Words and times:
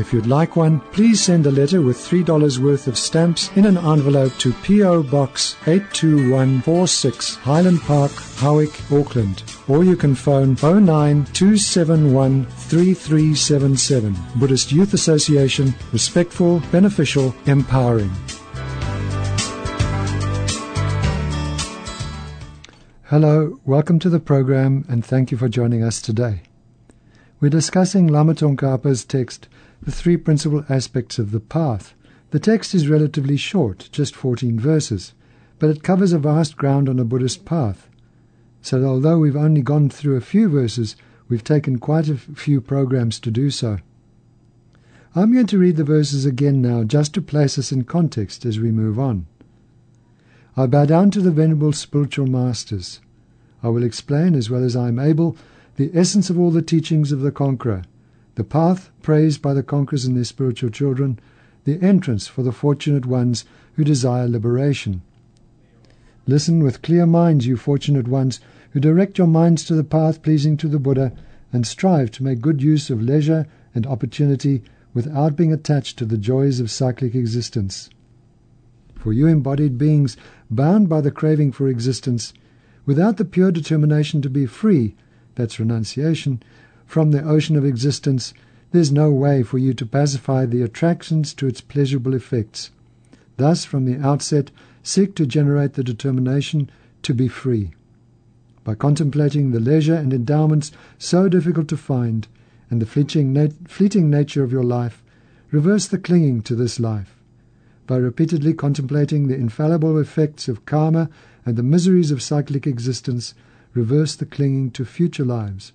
If 0.00 0.14
you'd 0.14 0.26
like 0.26 0.56
one, 0.56 0.80
please 0.92 1.22
send 1.22 1.44
a 1.44 1.50
letter 1.50 1.82
with 1.82 1.98
$3 1.98 2.56
worth 2.56 2.86
of 2.86 2.96
stamps 2.96 3.50
in 3.54 3.66
an 3.66 3.76
envelope 3.76 4.32
to 4.38 4.54
P.O. 4.54 5.02
Box 5.02 5.56
82146 5.66 7.36
Highland 7.36 7.82
Park, 7.82 8.10
Howick, 8.36 8.72
Auckland. 8.90 9.42
Or 9.68 9.84
you 9.84 9.96
can 9.96 10.14
phone 10.14 10.54
09271 10.54 12.46
3377. 12.46 14.16
Buddhist 14.36 14.72
Youth 14.72 14.94
Association, 14.94 15.74
respectful, 15.92 16.62
beneficial, 16.72 17.34
empowering. 17.44 18.10
Hello, 23.04 23.60
welcome 23.66 23.98
to 23.98 24.08
the 24.08 24.18
program 24.18 24.86
and 24.88 25.04
thank 25.04 25.30
you 25.30 25.36
for 25.36 25.50
joining 25.50 25.84
us 25.84 26.00
today. 26.00 26.40
We're 27.40 27.48
discussing 27.48 28.06
Lama 28.06 28.34
Tsongkhapa's 28.34 29.02
text, 29.06 29.48
The 29.80 29.90
Three 29.90 30.18
Principal 30.18 30.62
Aspects 30.68 31.18
of 31.18 31.30
the 31.30 31.40
Path. 31.40 31.94
The 32.32 32.38
text 32.38 32.74
is 32.74 32.86
relatively 32.86 33.38
short, 33.38 33.88
just 33.92 34.14
14 34.14 34.60
verses, 34.60 35.14
but 35.58 35.70
it 35.70 35.82
covers 35.82 36.12
a 36.12 36.18
vast 36.18 36.58
ground 36.58 36.86
on 36.86 36.98
a 36.98 37.04
Buddhist 37.04 37.46
path. 37.46 37.88
So 38.60 38.84
although 38.84 39.18
we've 39.18 39.36
only 39.36 39.62
gone 39.62 39.88
through 39.88 40.16
a 40.16 40.20
few 40.20 40.50
verses, 40.50 40.96
we've 41.30 41.42
taken 41.42 41.78
quite 41.78 42.10
a 42.10 42.18
few 42.18 42.60
programs 42.60 43.18
to 43.20 43.30
do 43.30 43.48
so. 43.48 43.78
I'm 45.16 45.32
going 45.32 45.46
to 45.46 45.58
read 45.58 45.76
the 45.76 45.82
verses 45.82 46.26
again 46.26 46.60
now 46.60 46.84
just 46.84 47.14
to 47.14 47.22
place 47.22 47.58
us 47.58 47.72
in 47.72 47.84
context 47.84 48.44
as 48.44 48.60
we 48.60 48.70
move 48.70 48.98
on. 48.98 49.24
I 50.58 50.66
bow 50.66 50.84
down 50.84 51.10
to 51.12 51.22
the 51.22 51.30
venerable 51.30 51.72
spiritual 51.72 52.26
masters. 52.26 53.00
I 53.62 53.68
will 53.68 53.82
explain, 53.82 54.34
as 54.34 54.50
well 54.50 54.62
as 54.62 54.76
I 54.76 54.88
am 54.88 54.98
able, 54.98 55.38
the 55.76 55.90
essence 55.94 56.30
of 56.30 56.38
all 56.38 56.50
the 56.50 56.62
teachings 56.62 57.12
of 57.12 57.20
the 57.20 57.32
conqueror, 57.32 57.82
the 58.34 58.44
path 58.44 58.90
praised 59.02 59.42
by 59.42 59.54
the 59.54 59.62
conquerors 59.62 60.04
and 60.04 60.16
their 60.16 60.24
spiritual 60.24 60.70
children, 60.70 61.18
the 61.64 61.80
entrance 61.82 62.26
for 62.26 62.42
the 62.42 62.52
fortunate 62.52 63.06
ones 63.06 63.44
who 63.74 63.84
desire 63.84 64.28
liberation. 64.28 65.02
Listen 66.26 66.62
with 66.62 66.82
clear 66.82 67.06
minds, 67.06 67.46
you 67.46 67.56
fortunate 67.56 68.08
ones, 68.08 68.40
who 68.70 68.80
direct 68.80 69.18
your 69.18 69.26
minds 69.26 69.64
to 69.64 69.74
the 69.74 69.84
path 69.84 70.22
pleasing 70.22 70.56
to 70.56 70.68
the 70.68 70.78
Buddha, 70.78 71.12
and 71.52 71.66
strive 71.66 72.10
to 72.12 72.22
make 72.22 72.40
good 72.40 72.62
use 72.62 72.90
of 72.90 73.02
leisure 73.02 73.46
and 73.74 73.86
opportunity 73.86 74.62
without 74.94 75.36
being 75.36 75.52
attached 75.52 75.98
to 75.98 76.04
the 76.04 76.18
joys 76.18 76.60
of 76.60 76.70
cyclic 76.70 77.14
existence. 77.14 77.90
For 78.96 79.12
you 79.12 79.26
embodied 79.26 79.78
beings 79.78 80.16
bound 80.50 80.88
by 80.88 81.00
the 81.00 81.10
craving 81.10 81.52
for 81.52 81.68
existence, 81.68 82.32
without 82.86 83.16
the 83.16 83.24
pure 83.24 83.50
determination 83.50 84.22
to 84.22 84.30
be 84.30 84.46
free, 84.46 84.94
that's 85.34 85.60
renunciation, 85.60 86.42
from 86.86 87.10
the 87.10 87.22
ocean 87.22 87.56
of 87.56 87.64
existence, 87.64 88.34
there's 88.72 88.92
no 88.92 89.10
way 89.10 89.42
for 89.42 89.58
you 89.58 89.74
to 89.74 89.86
pacify 89.86 90.46
the 90.46 90.62
attractions 90.62 91.34
to 91.34 91.46
its 91.46 91.60
pleasurable 91.60 92.14
effects. 92.14 92.70
Thus, 93.36 93.64
from 93.64 93.84
the 93.84 93.98
outset, 93.98 94.50
seek 94.82 95.14
to 95.16 95.26
generate 95.26 95.74
the 95.74 95.84
determination 95.84 96.70
to 97.02 97.14
be 97.14 97.28
free. 97.28 97.72
By 98.64 98.74
contemplating 98.74 99.50
the 99.50 99.60
leisure 99.60 99.94
and 99.94 100.12
endowments 100.12 100.72
so 100.98 101.28
difficult 101.28 101.68
to 101.68 101.76
find, 101.76 102.28
and 102.68 102.80
the 102.80 102.86
fleeting, 102.86 103.32
nat- 103.32 103.68
fleeting 103.68 104.10
nature 104.10 104.44
of 104.44 104.52
your 104.52 104.64
life, 104.64 105.02
reverse 105.50 105.86
the 105.86 105.98
clinging 105.98 106.42
to 106.42 106.54
this 106.54 106.78
life 106.78 107.16
by 107.90 107.96
repeatedly 107.96 108.54
contemplating 108.54 109.26
the 109.26 109.34
infallible 109.34 109.98
effects 109.98 110.46
of 110.46 110.64
karma 110.64 111.10
and 111.44 111.56
the 111.56 111.62
miseries 111.64 112.12
of 112.12 112.22
cyclic 112.22 112.64
existence, 112.64 113.34
reverse 113.72 114.16
the 114.16 114.26
clinging 114.26 114.70
to 114.72 114.84
future 114.84 115.24
lives. 115.24 115.72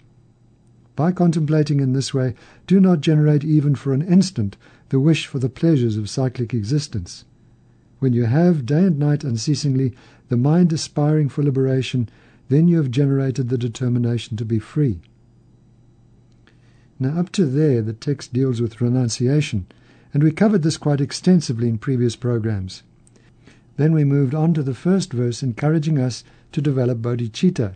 By 0.96 1.12
contemplating 1.12 1.80
in 1.80 1.94
this 1.94 2.14
way, 2.14 2.36
do 2.68 2.80
not 2.80 3.02
generate 3.02 3.44
even 3.44 3.76
for 3.76 3.94
an 3.94 4.02
instant 4.02 4.56
the 4.90 5.00
wish 5.00 5.28
for 5.28 5.40
the 5.40 5.50
pleasures 5.50 5.98
of 5.98 6.10
cyclic 6.10 6.54
existence. 6.54 7.26
When 8.00 8.14
you 8.14 8.26
have, 8.26 8.66
day 8.66 8.86
and 8.86 9.00
night 9.00 9.24
unceasingly, 9.24 9.94
the 10.30 10.38
mind 10.38 10.72
aspiring 10.72 11.30
for 11.30 11.44
liberation, 11.44 12.10
then 12.50 12.68
you 12.68 12.78
have 12.78 12.92
generated 12.92 13.50
the 13.50 13.58
determination 13.58 14.38
to 14.38 14.46
be 14.46 14.60
free. 14.60 15.00
Now, 17.00 17.20
up 17.20 17.32
to 17.34 17.46
there, 17.46 17.82
the 17.82 17.94
text 17.94 18.32
deals 18.32 18.62
with 18.62 18.80
renunciation, 18.80 19.66
and 20.14 20.24
we 20.24 20.32
covered 20.32 20.64
this 20.64 20.78
quite 20.78 21.02
extensively 21.02 21.68
in 21.68 21.78
previous 21.78 22.16
programs. 22.16 22.84
Then 23.76 23.92
we 23.92 24.06
moved 24.06 24.34
on 24.34 24.54
to 24.54 24.64
the 24.64 24.74
first 24.74 25.12
verse 25.12 25.44
encouraging 25.44 26.00
us 26.00 26.24
to 26.54 26.62
develop 26.62 27.00
bodhicitta, 27.00 27.76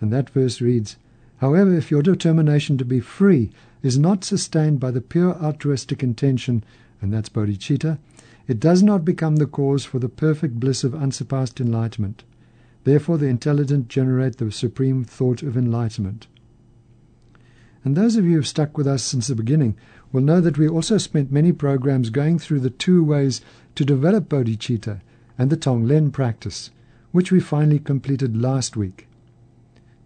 and 0.00 0.12
that 0.12 0.30
verse 0.30 0.60
reads, 0.60 0.96
However, 1.38 1.74
if 1.74 1.90
your 1.90 2.02
determination 2.02 2.76
to 2.78 2.84
be 2.84 3.00
free 3.00 3.50
is 3.82 3.98
not 3.98 4.24
sustained 4.24 4.80
by 4.80 4.90
the 4.90 5.00
pure 5.00 5.34
altruistic 5.42 6.02
intention, 6.02 6.62
and 7.00 7.12
that's 7.12 7.28
bodhicitta, 7.28 7.98
it 8.46 8.60
does 8.60 8.82
not 8.82 9.04
become 9.04 9.36
the 9.36 9.46
cause 9.46 9.84
for 9.84 9.98
the 9.98 10.08
perfect 10.08 10.60
bliss 10.60 10.84
of 10.84 10.94
unsurpassed 10.94 11.60
enlightenment. 11.60 12.24
Therefore, 12.84 13.18
the 13.18 13.26
intelligent 13.26 13.88
generate 13.88 14.36
the 14.36 14.50
supreme 14.50 15.04
thought 15.04 15.42
of 15.42 15.56
enlightenment. 15.56 16.26
And 17.84 17.96
those 17.96 18.16
of 18.16 18.24
you 18.24 18.32
who 18.32 18.36
have 18.36 18.46
stuck 18.46 18.76
with 18.76 18.86
us 18.86 19.02
since 19.02 19.28
the 19.28 19.34
beginning 19.34 19.76
will 20.12 20.20
know 20.20 20.40
that 20.40 20.58
we 20.58 20.68
also 20.68 20.98
spent 20.98 21.32
many 21.32 21.52
programs 21.52 22.10
going 22.10 22.38
through 22.38 22.60
the 22.60 22.70
two 22.70 23.02
ways 23.02 23.40
to 23.76 23.84
develop 23.84 24.28
bodhicitta 24.28 25.00
and 25.38 25.48
the 25.48 25.56
Tonglen 25.56 26.12
practice, 26.12 26.70
which 27.12 27.32
we 27.32 27.40
finally 27.40 27.78
completed 27.78 28.36
last 28.36 28.76
week. 28.76 29.06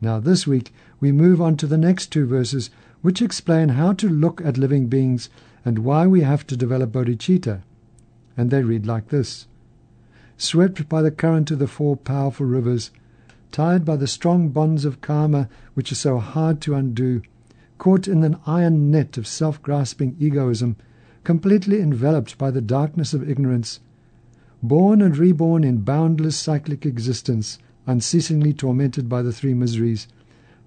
Now, 0.01 0.21
this 0.21 0.47
week, 0.47 0.73
we 1.01 1.13
move 1.13 1.41
on 1.41 1.57
to 1.59 1.67
the 1.67 1.79
next 1.79 2.07
two 2.07 2.27
verses, 2.27 2.71
which 3.03 3.23
explain 3.23 3.71
how 3.71 3.93
to 3.95 4.09
look 4.09 4.41
at 4.45 4.59
living 4.59 4.87
beings 4.87 5.29
and 5.65 5.81
why 5.81 6.07
we 6.07 6.21
have 6.23 6.47
to 6.49 6.57
develop 6.57 6.93
bodhicitta. 6.93 7.63
And 8.37 8.51
they 8.51 8.63
read 8.63 8.87
like 8.87 9.09
this 9.09 9.47
Swept 10.37 10.89
by 10.89 11.01
the 11.01 11.11
current 11.11 11.51
of 11.51 11.59
the 11.59 11.69
four 11.69 11.97
powerful 11.97 12.47
rivers, 12.47 12.91
tied 13.53 13.85
by 13.85 13.97
the 13.97 14.07
strong 14.07 14.49
bonds 14.49 14.85
of 14.85 15.01
karma 15.01 15.49
which 15.75 15.93
are 15.93 15.97
so 15.97 16.19
hard 16.19 16.61
to 16.63 16.75
undo, 16.75 17.23
caught 17.79 18.09
in 18.09 18.25
an 18.25 18.37
iron 18.47 18.91
net 18.91 19.17
of 19.17 19.27
self 19.27 19.63
grasping 19.63 20.17
egoism, 20.19 20.77
completely 21.23 21.81
enveloped 21.81 22.37
by 22.37 22.51
the 22.51 22.61
darkness 22.61 23.15
of 23.15 23.29
ignorance, 23.29 23.81
born 24.63 25.01
and 25.01 25.17
reborn 25.17 25.63
in 25.63 25.83
boundless 25.83 26.37
cyclic 26.37 26.85
existence, 26.85 27.59
unceasingly 27.87 28.53
tormented 28.53 29.09
by 29.09 29.23
the 29.23 29.33
three 29.33 29.55
miseries, 29.55 30.09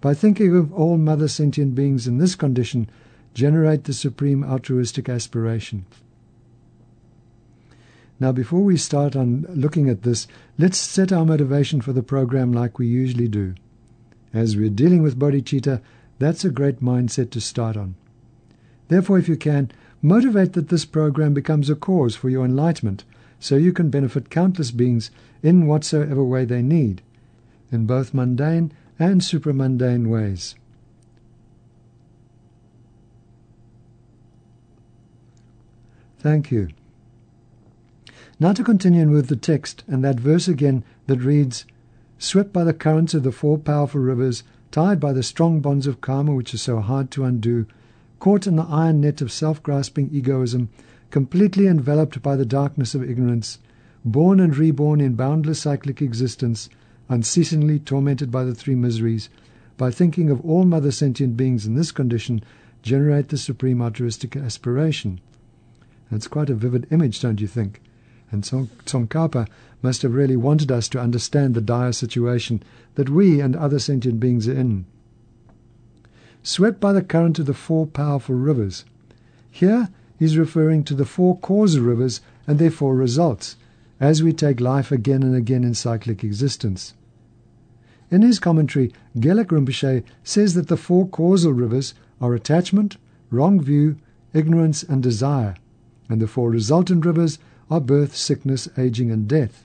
by 0.01 0.13
thinking 0.13 0.55
of 0.55 0.73
all 0.73 0.97
mother 0.97 1.27
sentient 1.27 1.73
beings 1.73 2.07
in 2.07 2.17
this 2.17 2.35
condition, 2.35 2.89
generate 3.33 3.85
the 3.85 3.93
supreme 3.93 4.43
altruistic 4.43 5.09
aspiration. 5.09 5.85
Now, 8.19 8.31
before 8.31 8.61
we 8.61 8.77
start 8.77 9.15
on 9.15 9.45
looking 9.49 9.89
at 9.89 10.01
this, 10.01 10.27
let's 10.57 10.77
set 10.77 11.11
our 11.11 11.25
motivation 11.25 11.81
for 11.81 11.93
the 11.93 12.01
program 12.01 12.51
like 12.51 12.79
we 12.79 12.87
usually 12.87 13.27
do. 13.27 13.53
As 14.33 14.57
we're 14.57 14.69
dealing 14.69 15.03
with 15.03 15.19
bodhicitta, 15.19 15.81
that's 16.17 16.43
a 16.43 16.49
great 16.49 16.81
mindset 16.81 17.29
to 17.31 17.41
start 17.41 17.77
on. 17.77 17.95
Therefore, 18.87 19.19
if 19.19 19.27
you 19.27 19.37
can, 19.37 19.71
motivate 20.01 20.53
that 20.53 20.69
this 20.69 20.85
program 20.85 21.33
becomes 21.33 21.69
a 21.69 21.75
cause 21.75 22.15
for 22.15 22.29
your 22.29 22.45
enlightenment 22.45 23.03
so 23.39 23.55
you 23.55 23.71
can 23.71 23.89
benefit 23.89 24.31
countless 24.31 24.71
beings 24.71 25.11
in 25.43 25.67
whatsoever 25.67 26.23
way 26.23 26.45
they 26.45 26.63
need, 26.63 27.03
in 27.71 27.85
both 27.85 28.13
mundane 28.13 28.71
and 28.99 29.21
supramundane 29.21 30.07
ways. 30.07 30.55
Thank 36.19 36.51
you. 36.51 36.69
Now 38.39 38.53
to 38.53 38.63
continue 38.63 39.09
with 39.09 39.27
the 39.27 39.35
text 39.35 39.83
and 39.87 40.03
that 40.03 40.19
verse 40.19 40.47
again 40.47 40.83
that 41.07 41.21
reads, 41.21 41.65
Swept 42.19 42.51
by 42.51 42.63
the 42.63 42.73
currents 42.73 43.13
of 43.13 43.23
the 43.23 43.31
four 43.31 43.57
powerful 43.57 44.01
rivers, 44.01 44.43
tied 44.71 44.99
by 44.99 45.13
the 45.13 45.23
strong 45.23 45.59
bonds 45.59 45.87
of 45.87 46.01
karma 46.01 46.33
which 46.33 46.53
are 46.53 46.57
so 46.57 46.79
hard 46.79 47.11
to 47.11 47.23
undo, 47.23 47.65
caught 48.19 48.47
in 48.47 48.55
the 48.55 48.63
iron 48.63 49.01
net 49.01 49.21
of 49.21 49.31
self-grasping 49.31 50.09
egoism, 50.11 50.69
completely 51.11 51.67
enveloped 51.67 52.21
by 52.21 52.35
the 52.35 52.45
darkness 52.45 52.95
of 52.95 53.07
ignorance, 53.07 53.59
born 54.03 54.39
and 54.39 54.57
reborn 54.57 54.99
in 54.99 55.15
boundless 55.15 55.61
cyclic 55.61 56.01
existence, 56.01 56.69
unceasingly 57.09 57.79
tormented 57.79 58.31
by 58.31 58.43
the 58.43 58.55
three 58.55 58.75
miseries, 58.75 59.29
by 59.77 59.91
thinking 59.91 60.29
of 60.29 60.43
all 60.45 60.65
mother 60.65 60.91
sentient 60.91 61.37
beings 61.37 61.65
in 61.65 61.75
this 61.75 61.91
condition, 61.91 62.43
generate 62.81 63.29
the 63.29 63.37
supreme 63.37 63.81
altruistic 63.81 64.35
aspiration. 64.35 65.19
That's 66.11 66.27
quite 66.27 66.49
a 66.49 66.55
vivid 66.55 66.87
image, 66.91 67.21
don't 67.21 67.41
you 67.41 67.47
think? 67.47 67.81
And 68.31 68.43
Tsongkhapa 68.43 69.47
must 69.81 70.01
have 70.01 70.13
really 70.13 70.35
wanted 70.35 70.71
us 70.71 70.89
to 70.89 70.99
understand 70.99 71.53
the 71.53 71.61
dire 71.61 71.91
situation 71.91 72.63
that 72.95 73.09
we 73.09 73.39
and 73.39 73.55
other 73.55 73.79
sentient 73.79 74.19
beings 74.19 74.47
are 74.47 74.53
in. 74.53 74.85
Swept 76.43 76.79
by 76.79 76.93
the 76.93 77.01
current 77.01 77.39
of 77.39 77.45
the 77.45 77.53
four 77.53 77.85
powerful 77.85 78.35
rivers. 78.35 78.85
Here 79.51 79.89
he's 80.17 80.37
referring 80.37 80.83
to 80.85 80.93
the 80.93 81.05
four 81.05 81.37
cause 81.37 81.77
rivers 81.77 82.21
and 82.47 82.57
their 82.57 82.71
four 82.71 82.95
results, 82.95 83.55
as 83.99 84.21
we 84.21 84.31
take 84.33 84.59
life 84.59 84.91
again 84.91 85.23
and 85.23 85.35
again 85.35 85.63
in 85.63 85.73
cyclic 85.73 86.23
existence. 86.23 86.93
In 88.09 88.21
his 88.21 88.39
commentary, 88.39 88.93
Gelek 89.17 89.47
Rinpoche 89.47 90.03
says 90.23 90.53
that 90.53 90.67
the 90.67 90.77
four 90.77 91.07
causal 91.07 91.51
rivers 91.51 91.93
are 92.21 92.33
attachment, 92.33 92.97
wrong 93.29 93.59
view, 93.59 93.97
ignorance, 94.33 94.83
and 94.83 95.03
desire, 95.03 95.55
and 96.09 96.21
the 96.21 96.27
four 96.27 96.49
resultant 96.49 97.05
rivers 97.05 97.37
are 97.69 97.81
birth, 97.81 98.15
sickness, 98.15 98.69
aging, 98.77 99.11
and 99.11 99.27
death. 99.27 99.63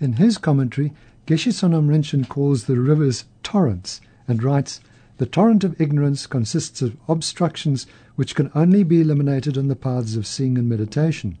In 0.00 0.14
his 0.14 0.38
commentary, 0.38 0.92
Geshe 1.26 1.52
Sonam 1.52 1.88
Rinchen 1.88 2.28
calls 2.28 2.64
the 2.64 2.78
rivers 2.78 3.24
torrents 3.42 4.00
and 4.26 4.42
writes, 4.42 4.80
The 5.18 5.26
torrent 5.26 5.64
of 5.64 5.78
ignorance 5.80 6.26
consists 6.26 6.82
of 6.82 6.96
obstructions 7.08 7.86
which 8.16 8.34
can 8.34 8.50
only 8.54 8.82
be 8.82 9.00
eliminated 9.00 9.58
on 9.58 9.68
the 9.68 9.76
paths 9.76 10.16
of 10.16 10.26
seeing 10.26 10.56
and 10.56 10.68
meditation. 10.68 11.36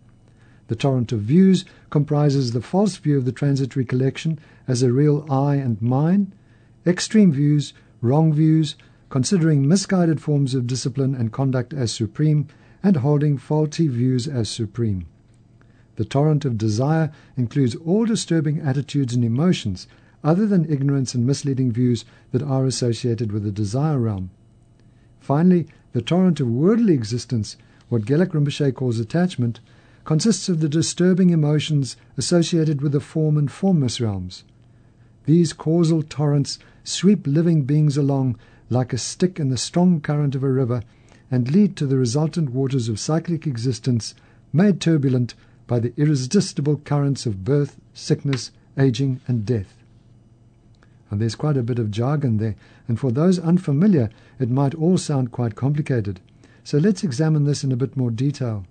The 0.68 0.76
torrent 0.76 1.12
of 1.12 1.20
views 1.20 1.64
comprises 1.90 2.52
the 2.52 2.62
false 2.62 2.96
view 2.96 3.18
of 3.18 3.24
the 3.24 3.32
transitory 3.32 3.84
collection 3.84 4.38
as 4.66 4.82
a 4.82 4.92
real 4.92 5.26
I 5.30 5.56
and 5.56 5.80
mine, 5.82 6.32
extreme 6.86 7.32
views, 7.32 7.74
wrong 8.00 8.32
views, 8.32 8.76
considering 9.10 9.68
misguided 9.68 10.20
forms 10.20 10.54
of 10.54 10.66
discipline 10.66 11.14
and 11.14 11.32
conduct 11.32 11.74
as 11.74 11.92
supreme, 11.92 12.46
and 12.82 12.96
holding 12.96 13.36
faulty 13.38 13.88
views 13.88 14.26
as 14.26 14.48
supreme. 14.48 15.06
The 15.96 16.04
torrent 16.04 16.44
of 16.44 16.58
desire 16.58 17.12
includes 17.36 17.74
all 17.76 18.04
disturbing 18.04 18.60
attitudes 18.60 19.14
and 19.14 19.24
emotions 19.24 19.86
other 20.24 20.46
than 20.46 20.70
ignorance 20.70 21.14
and 21.14 21.26
misleading 21.26 21.70
views 21.70 22.04
that 22.32 22.42
are 22.42 22.64
associated 22.64 23.30
with 23.30 23.44
the 23.44 23.52
desire 23.52 23.98
realm. 23.98 24.30
Finally, 25.20 25.66
the 25.92 26.02
torrent 26.02 26.40
of 26.40 26.48
worldly 26.48 26.94
existence, 26.94 27.56
what 27.88 28.06
Gelek 28.06 28.30
Rinpoche 28.30 28.74
calls 28.74 28.98
attachment, 28.98 29.60
consists 30.04 30.48
of 30.48 30.60
the 30.60 30.68
disturbing 30.68 31.30
emotions 31.30 31.96
associated 32.16 32.82
with 32.82 32.92
the 32.92 33.00
form 33.00 33.36
and 33.36 33.50
formless 33.50 34.00
realms. 34.00 34.44
These 35.24 35.52
causal 35.52 36.02
torrents 36.02 36.58
sweep 36.84 37.26
living 37.26 37.62
beings 37.62 37.96
along 37.96 38.36
like 38.68 38.92
a 38.92 38.98
stick 38.98 39.40
in 39.40 39.48
the 39.48 39.56
strong 39.56 40.00
current 40.00 40.34
of 40.34 40.42
a 40.42 40.50
river 40.50 40.82
and 41.30 41.50
lead 41.50 41.76
to 41.76 41.86
the 41.86 41.96
resultant 41.96 42.50
waters 42.50 42.88
of 42.88 43.00
cyclic 43.00 43.46
existence 43.46 44.14
made 44.52 44.80
turbulent 44.80 45.34
by 45.66 45.78
the 45.80 45.92
irresistible 45.96 46.76
currents 46.76 47.24
of 47.26 47.44
birth, 47.44 47.80
sickness, 47.94 48.50
aging, 48.78 49.20
and 49.26 49.46
death. 49.46 49.74
And 51.10 51.20
there's 51.20 51.34
quite 51.34 51.56
a 51.56 51.62
bit 51.62 51.78
of 51.78 51.90
jargon 51.90 52.36
there, 52.36 52.56
and 52.86 52.98
for 52.98 53.10
those 53.10 53.38
unfamiliar, 53.38 54.10
it 54.38 54.50
might 54.50 54.74
all 54.74 54.98
sound 54.98 55.32
quite 55.32 55.54
complicated. 55.54 56.20
So 56.62 56.78
let's 56.78 57.04
examine 57.04 57.44
this 57.44 57.64
in 57.64 57.72
a 57.72 57.76
bit 57.76 57.96
more 57.96 58.10
detail. 58.10 58.66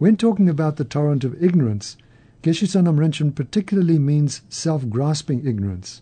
When 0.00 0.16
talking 0.16 0.48
about 0.48 0.76
the 0.76 0.84
torrent 0.86 1.24
of 1.24 1.44
ignorance, 1.44 1.98
Geshe 2.42 2.66
Sonam 2.66 2.96
Rinchen 2.96 3.34
particularly 3.34 3.98
means 3.98 4.40
self-grasping 4.48 5.46
ignorance. 5.46 6.00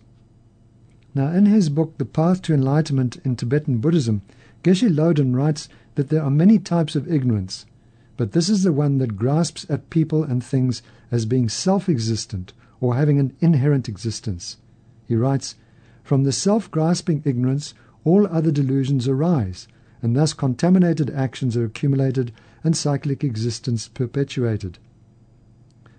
Now, 1.16 1.32
in 1.32 1.46
his 1.46 1.68
book, 1.68 1.98
The 1.98 2.04
Path 2.04 2.40
to 2.42 2.54
Enlightenment 2.54 3.16
in 3.24 3.34
Tibetan 3.34 3.78
Buddhism, 3.78 4.22
Geshe 4.62 4.88
Loden 4.88 5.34
writes 5.34 5.68
that 5.96 6.10
there 6.10 6.22
are 6.22 6.30
many 6.30 6.60
types 6.60 6.94
of 6.94 7.12
ignorance, 7.12 7.66
but 8.16 8.30
this 8.30 8.48
is 8.48 8.62
the 8.62 8.72
one 8.72 8.98
that 8.98 9.16
grasps 9.16 9.66
at 9.68 9.90
people 9.90 10.22
and 10.22 10.44
things 10.44 10.80
as 11.10 11.26
being 11.26 11.48
self-existent 11.48 12.52
or 12.80 12.94
having 12.94 13.18
an 13.18 13.34
inherent 13.40 13.88
existence. 13.88 14.58
He 15.08 15.16
writes, 15.16 15.56
From 16.04 16.22
the 16.22 16.30
self-grasping 16.30 17.24
ignorance, 17.24 17.74
all 18.04 18.28
other 18.28 18.52
delusions 18.52 19.08
arise, 19.08 19.66
and 20.00 20.14
thus 20.14 20.34
contaminated 20.34 21.10
actions 21.10 21.56
are 21.56 21.64
accumulated 21.64 22.30
and 22.64 22.76
cyclic 22.76 23.22
existence 23.24 23.88
perpetuated. 23.88 24.78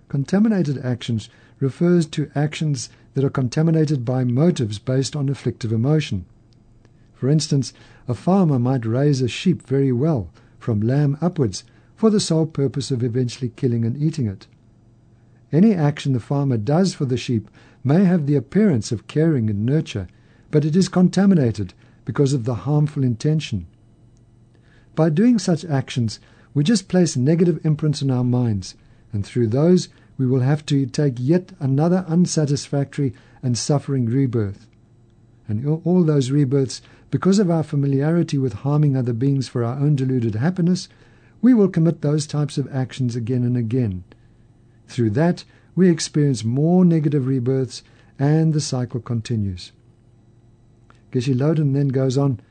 Contaminated 0.08 0.78
actions 0.84 1.30
refers 1.60 2.06
to 2.08 2.32
actions 2.36 2.90
that 3.14 3.24
are 3.24 3.30
contaminated 3.30 4.06
by 4.06 4.24
motives 4.24 4.80
based 4.80 5.16
on 5.16 5.30
afflictive 5.30 5.72
emotion. 5.72 6.26
For 7.14 7.30
instance, 7.30 7.74
a 8.08 8.14
farmer 8.14 8.58
might 8.58 8.86
raise 8.86 9.22
a 9.22 9.28
sheep 9.28 9.68
very 9.68 9.92
well, 9.92 10.32
from 10.58 10.82
lamb 10.82 11.18
upwards, 11.22 11.64
for 11.96 12.10
the 12.10 12.20
sole 12.20 12.46
purpose 12.46 12.92
of 12.92 13.04
eventually 13.04 13.50
killing 13.56 13.84
and 13.84 14.02
eating 14.02 14.26
it. 14.26 14.48
Any 15.52 15.74
action 15.74 16.14
the 16.14 16.20
farmer 16.20 16.58
does 16.58 16.94
for 16.94 17.06
the 17.06 17.18
sheep 17.18 17.50
may 17.84 18.06
have 18.06 18.26
the 18.26 18.36
appearance 18.36 18.92
of 18.92 19.08
caring 19.08 19.50
and 19.50 19.66
nurture, 19.66 20.08
but 20.52 20.66
it 20.66 20.76
is 20.76 20.90
contaminated 20.90 21.74
because 22.06 22.34
of 22.34 22.46
the 22.46 22.56
harmful 22.56 23.04
intention. 23.04 23.68
By 24.96 25.10
doing 25.10 25.40
such 25.40 25.66
actions, 25.66 26.20
we 26.54 26.64
just 26.64 26.88
place 26.88 27.16
negative 27.16 27.64
imprints 27.66 28.02
on 28.02 28.12
our 28.12 28.24
minds, 28.24 28.76
and 29.14 29.26
through 29.26 29.48
those 29.48 29.90
we 30.18 30.28
will 30.28 30.42
have 30.42 30.66
to 30.66 30.86
take 30.86 31.16
yet 31.18 31.54
another 31.60 32.04
unsatisfactory 32.08 33.14
and 33.42 33.58
suffering 33.58 34.06
rebirth. 34.06 34.68
And 35.48 35.66
all 35.86 36.04
those 36.04 36.30
rebirths, 36.30 36.82
because 37.10 37.40
of 37.40 37.50
our 37.50 37.64
familiarity 37.64 38.38
with 38.38 38.54
harming 38.54 38.96
other 38.96 39.14
beings 39.14 39.48
for 39.48 39.64
our 39.64 39.80
own 39.80 39.96
deluded 39.96 40.36
happiness, 40.36 40.90
we 41.42 41.54
will 41.54 41.70
commit 41.70 42.02
those 42.02 42.28
types 42.28 42.58
of 42.58 42.72
actions 42.74 43.16
again 43.16 43.44
and 43.44 43.56
again. 43.56 44.04
Through 44.88 45.12
that, 45.12 45.46
we 45.76 45.90
experience 45.90 46.44
more 46.44 46.84
negative 46.84 47.26
rebirths, 47.26 47.82
and 48.20 48.54
the 48.54 48.62
cycle 48.62 49.00
continues. 49.00 49.72
Geshe 51.12 51.34
Loden 51.34 51.74
then 51.74 51.88
goes 51.88 52.18
on, 52.18 52.42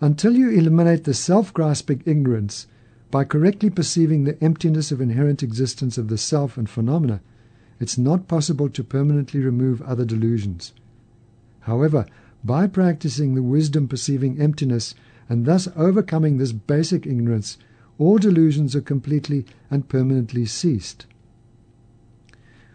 until 0.00 0.36
you 0.36 0.50
eliminate 0.50 1.04
the 1.04 1.14
self-grasping 1.14 2.02
ignorance 2.04 2.66
by 3.14 3.22
correctly 3.22 3.70
perceiving 3.70 4.24
the 4.24 4.36
emptiness 4.42 4.90
of 4.90 5.00
inherent 5.00 5.40
existence 5.40 5.96
of 5.96 6.08
the 6.08 6.18
self 6.18 6.56
and 6.56 6.68
phenomena, 6.68 7.20
it's 7.78 7.96
not 7.96 8.26
possible 8.26 8.68
to 8.68 8.82
permanently 8.82 9.38
remove 9.38 9.80
other 9.82 10.04
delusions. 10.04 10.72
However, 11.60 12.06
by 12.42 12.66
practicing 12.66 13.36
the 13.36 13.42
wisdom 13.44 13.86
perceiving 13.86 14.40
emptiness 14.40 14.96
and 15.28 15.46
thus 15.46 15.68
overcoming 15.76 16.38
this 16.38 16.50
basic 16.50 17.06
ignorance, 17.06 17.56
all 17.98 18.18
delusions 18.18 18.74
are 18.74 18.80
completely 18.80 19.46
and 19.70 19.88
permanently 19.88 20.44
ceased. 20.44 21.06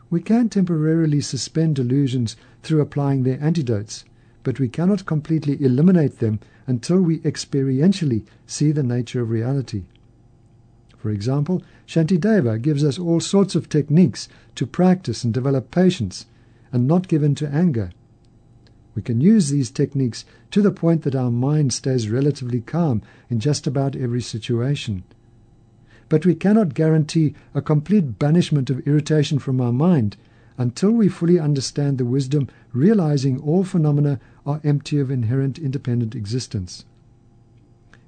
We 0.09 0.21
can 0.21 0.47
temporarily 0.47 1.19
suspend 1.19 1.75
delusions 1.75 2.37
through 2.63 2.79
applying 2.79 3.23
their 3.23 3.43
antidotes, 3.43 4.05
but 4.43 4.57
we 4.57 4.69
cannot 4.69 5.05
completely 5.05 5.61
eliminate 5.61 6.19
them 6.19 6.39
until 6.65 7.01
we 7.01 7.19
experientially 7.19 8.23
see 8.47 8.71
the 8.71 8.83
nature 8.83 9.19
of 9.19 9.31
reality. 9.31 9.83
For 10.99 11.09
example, 11.09 11.63
Shantideva 11.87 12.61
gives 12.61 12.83
us 12.83 12.99
all 12.99 13.21
sorts 13.21 13.55
of 13.55 13.69
techniques 13.69 14.27
to 14.55 14.67
practice 14.67 15.23
and 15.23 15.33
develop 15.33 15.71
patience 15.71 16.25
and 16.73 16.87
not 16.87 17.07
give 17.07 17.23
in 17.23 17.35
to 17.35 17.47
anger. 17.47 17.91
We 18.95 19.01
can 19.01 19.21
use 19.21 19.49
these 19.49 19.71
techniques 19.71 20.25
to 20.51 20.61
the 20.61 20.71
point 20.71 21.03
that 21.03 21.15
our 21.15 21.31
mind 21.31 21.73
stays 21.73 22.09
relatively 22.09 22.59
calm 22.59 23.01
in 23.29 23.39
just 23.39 23.65
about 23.65 23.95
every 23.95 24.21
situation. 24.21 25.03
But 26.09 26.25
we 26.25 26.35
cannot 26.35 26.73
guarantee 26.73 27.33
a 27.53 27.61
complete 27.61 28.19
banishment 28.19 28.69
of 28.69 28.85
irritation 28.85 29.39
from 29.39 29.61
our 29.61 29.71
mind 29.71 30.17
until 30.57 30.91
we 30.91 31.07
fully 31.07 31.39
understand 31.39 31.97
the 31.97 32.03
wisdom 32.05 32.49
realizing 32.73 33.39
all 33.39 33.63
phenomena 33.63 34.19
are 34.45 34.59
empty 34.65 34.99
of 34.99 35.09
inherent 35.09 35.57
independent 35.57 36.13
existence. 36.13 36.83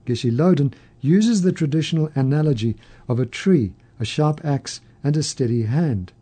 Geshe 0.06 0.30
Loden 0.30 0.74
uses 1.02 1.42
the 1.42 1.52
traditional 1.52 2.10
analogy 2.16 2.78
of 3.10 3.20
a 3.20 3.26
tree, 3.26 3.74
a 4.00 4.06
sharp 4.06 4.40
axe, 4.46 4.82
and 5.04 5.18
a 5.18 5.24
steady 5.24 5.64
hand. 5.64 6.14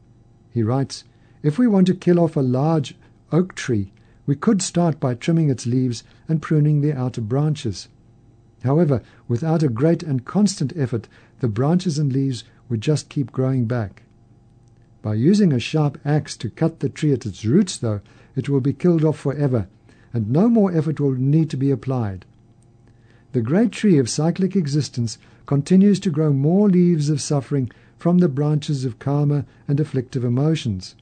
He 0.52 0.64
writes, 0.64 1.04
If 1.44 1.60
we 1.60 1.68
want 1.68 1.88
to 1.88 1.94
kill 1.94 2.20
off 2.20 2.36
a 2.36 2.42
large 2.42 2.96
oak 3.32 3.56
tree, 3.56 3.92
we 4.26 4.36
could 4.36 4.62
start 4.62 5.00
by 5.00 5.16
trimming 5.16 5.50
its 5.50 5.66
leaves 5.66 6.04
and 6.28 6.42
pruning 6.42 6.82
the 6.82 6.94
outer 6.94 7.22
branches. 7.22 7.88
However, 8.64 9.02
without 9.28 9.64
a 9.64 9.70
great 9.70 10.04
and 10.04 10.26
constant 10.26 10.74
effort, 10.76 11.08
the 11.40 11.48
branches 11.48 11.98
and 11.98 12.12
leaves 12.12 12.44
would 12.68 12.82
just 12.82 13.10
keep 13.10 13.32
growing 13.32 13.66
back. 13.66 14.04
By 15.02 15.16
using 15.16 15.54
a 15.54 15.60
sharp 15.60 15.98
axe 16.04 16.36
to 16.38 16.50
cut 16.50 16.80
the 16.80 16.90
tree 16.90 17.14
at 17.14 17.26
its 17.26 17.46
roots, 17.46 17.78
though, 17.78 18.02
it 18.36 18.50
will 18.50 18.60
be 18.60 18.74
killed 18.74 19.06
off 19.06 19.18
forever, 19.18 19.68
and 20.14 20.30
no 20.30 20.50
more 20.50 20.76
effort 20.76 21.00
will 21.00 21.14
need 21.14 21.50
to 21.52 21.58
be 21.58 21.72
applied. 21.72 22.26
The 23.32 23.42
great 23.42 23.72
tree 23.72 24.00
of 24.00 24.10
cyclic 24.10 24.56
existence 24.56 25.20
continues 25.46 26.00
to 26.00 26.10
grow 26.10 26.34
more 26.34 26.68
leaves 26.68 27.10
of 27.10 27.22
suffering 27.22 27.70
from 27.98 28.18
the 28.18 28.28
branches 28.28 28.86
of 28.86 28.98
karma 28.98 29.46
and 29.68 29.80
afflictive 29.80 30.24
emotions. 30.24 30.96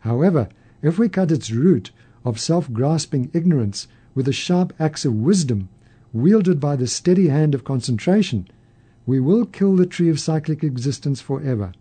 However, 0.00 0.48
if 0.80 0.96
we 0.96 1.08
cut 1.08 1.32
its 1.32 1.50
root 1.50 1.90
of 2.24 2.38
self-grasping 2.38 3.30
ignorance 3.32 3.88
with 4.14 4.28
a 4.28 4.32
sharp 4.32 4.72
axe 4.78 5.04
of 5.04 5.14
wisdom, 5.14 5.68
wielded 6.12 6.60
by 6.60 6.76
the 6.76 6.86
steady 6.86 7.28
hand 7.28 7.52
of 7.52 7.64
concentration, 7.64 8.46
we 9.04 9.18
will 9.18 9.44
kill 9.44 9.74
the 9.74 9.86
tree 9.86 10.08
of 10.08 10.20
cyclic 10.20 10.62
existence 10.62 11.20
forever. 11.20 11.72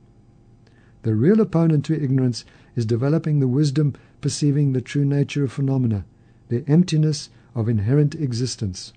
The 1.04 1.14
real 1.14 1.40
opponent 1.42 1.86
to 1.86 2.04
ignorance 2.04 2.44
is 2.76 2.88
developing 2.88 3.40
the 3.40 3.48
wisdom 3.48 3.94
perceiving 4.20 4.74
the 4.74 4.82
true 4.82 5.06
nature 5.06 5.44
of 5.44 5.52
phenomena, 5.52 6.06
the 6.50 6.64
emptiness 6.68 7.30
of 7.54 7.70
inherent 7.70 8.16
existence. 8.16 8.92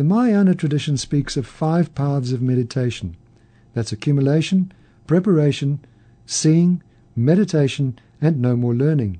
The 0.00 0.04
Mahayana 0.04 0.54
tradition 0.54 0.96
speaks 0.96 1.36
of 1.36 1.46
five 1.46 1.94
paths 1.94 2.32
of 2.32 2.40
meditation. 2.40 3.18
That's 3.74 3.92
accumulation, 3.92 4.72
preparation, 5.06 5.80
seeing, 6.24 6.82
meditation, 7.14 7.98
and 8.18 8.40
no 8.40 8.56
more 8.56 8.74
learning. 8.74 9.18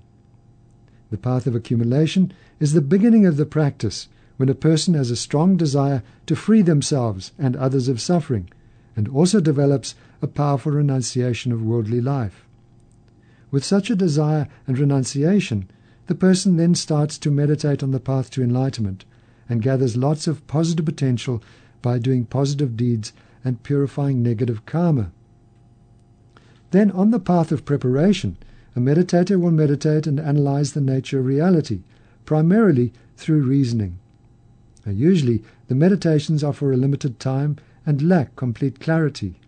The 1.11 1.19
path 1.19 1.47
of 1.47 1.55
accumulation 1.55 2.33
is 2.61 2.73
the 2.73 2.81
beginning 2.81 3.27
of 3.27 3.37
the 3.37 3.45
practice 3.45 4.09
when 4.39 4.49
a 4.49 4.55
person 4.55 4.95
has 4.95 5.11
a 5.11 5.17
strong 5.17 5.59
desire 5.59 6.03
to 6.25 6.35
free 6.35 6.63
themselves 6.63 7.33
and 7.39 7.57
others 7.57 7.87
of 7.89 8.01
suffering, 8.01 8.49
and 8.97 9.07
also 9.07 9.39
develops 9.39 9.95
a 10.23 10.27
powerful 10.27 10.73
renunciation 10.73 11.53
of 11.53 11.63
worldly 11.63 12.01
life. 12.01 12.47
With 13.51 13.67
such 13.67 13.91
a 13.91 13.95
desire 13.95 14.49
and 14.67 14.79
renunciation, 14.79 15.69
the 16.07 16.15
person 16.15 16.57
then 16.57 16.75
starts 16.75 17.19
to 17.19 17.31
meditate 17.31 17.83
on 17.83 17.91
the 17.91 18.01
path 18.01 18.31
to 18.31 18.43
enlightenment 18.43 19.05
and 19.51 19.61
gathers 19.61 19.97
lots 19.97 20.27
of 20.27 20.47
positive 20.47 20.87
potential 20.87 21.43
by 21.83 21.99
doing 21.99 22.25
positive 22.25 22.77
deeds 22.77 23.13
and 23.45 23.63
purifying 23.63 24.23
negative 24.23 24.65
karma. 24.65 25.11
Then, 26.71 26.91
on 26.93 27.11
the 27.11 27.21
path 27.21 27.53
of 27.53 27.65
preparation, 27.65 28.39
a 28.77 28.81
meditator 28.81 29.39
will 29.39 29.51
meditate 29.51 30.07
and 30.07 30.21
analyze 30.21 30.73
the 30.73 30.81
nature 30.81 31.19
of 31.19 31.27
reality, 31.27 31.81
primarily 32.25 32.93
through 33.17 33.43
reasoning. 33.43 33.99
Now, 34.87 34.93
usually, 34.93 35.43
the 35.67 35.75
meditations 35.75 36.45
are 36.45 36.53
for 36.53 36.73
a 36.73 36.77
limited 36.77 37.19
time 37.19 37.57
and 37.85 38.09
lack 38.09 38.37
complete 38.37 38.79
clarity. 38.79 39.41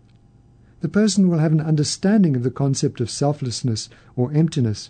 The 0.81 0.89
person 0.89 1.29
will 1.29 1.39
have 1.39 1.53
an 1.53 1.61
understanding 1.61 2.35
of 2.35 2.43
the 2.43 2.51
concept 2.51 2.99
of 2.99 3.09
selflessness 3.09 3.89
or 4.17 4.33
emptiness 4.33 4.89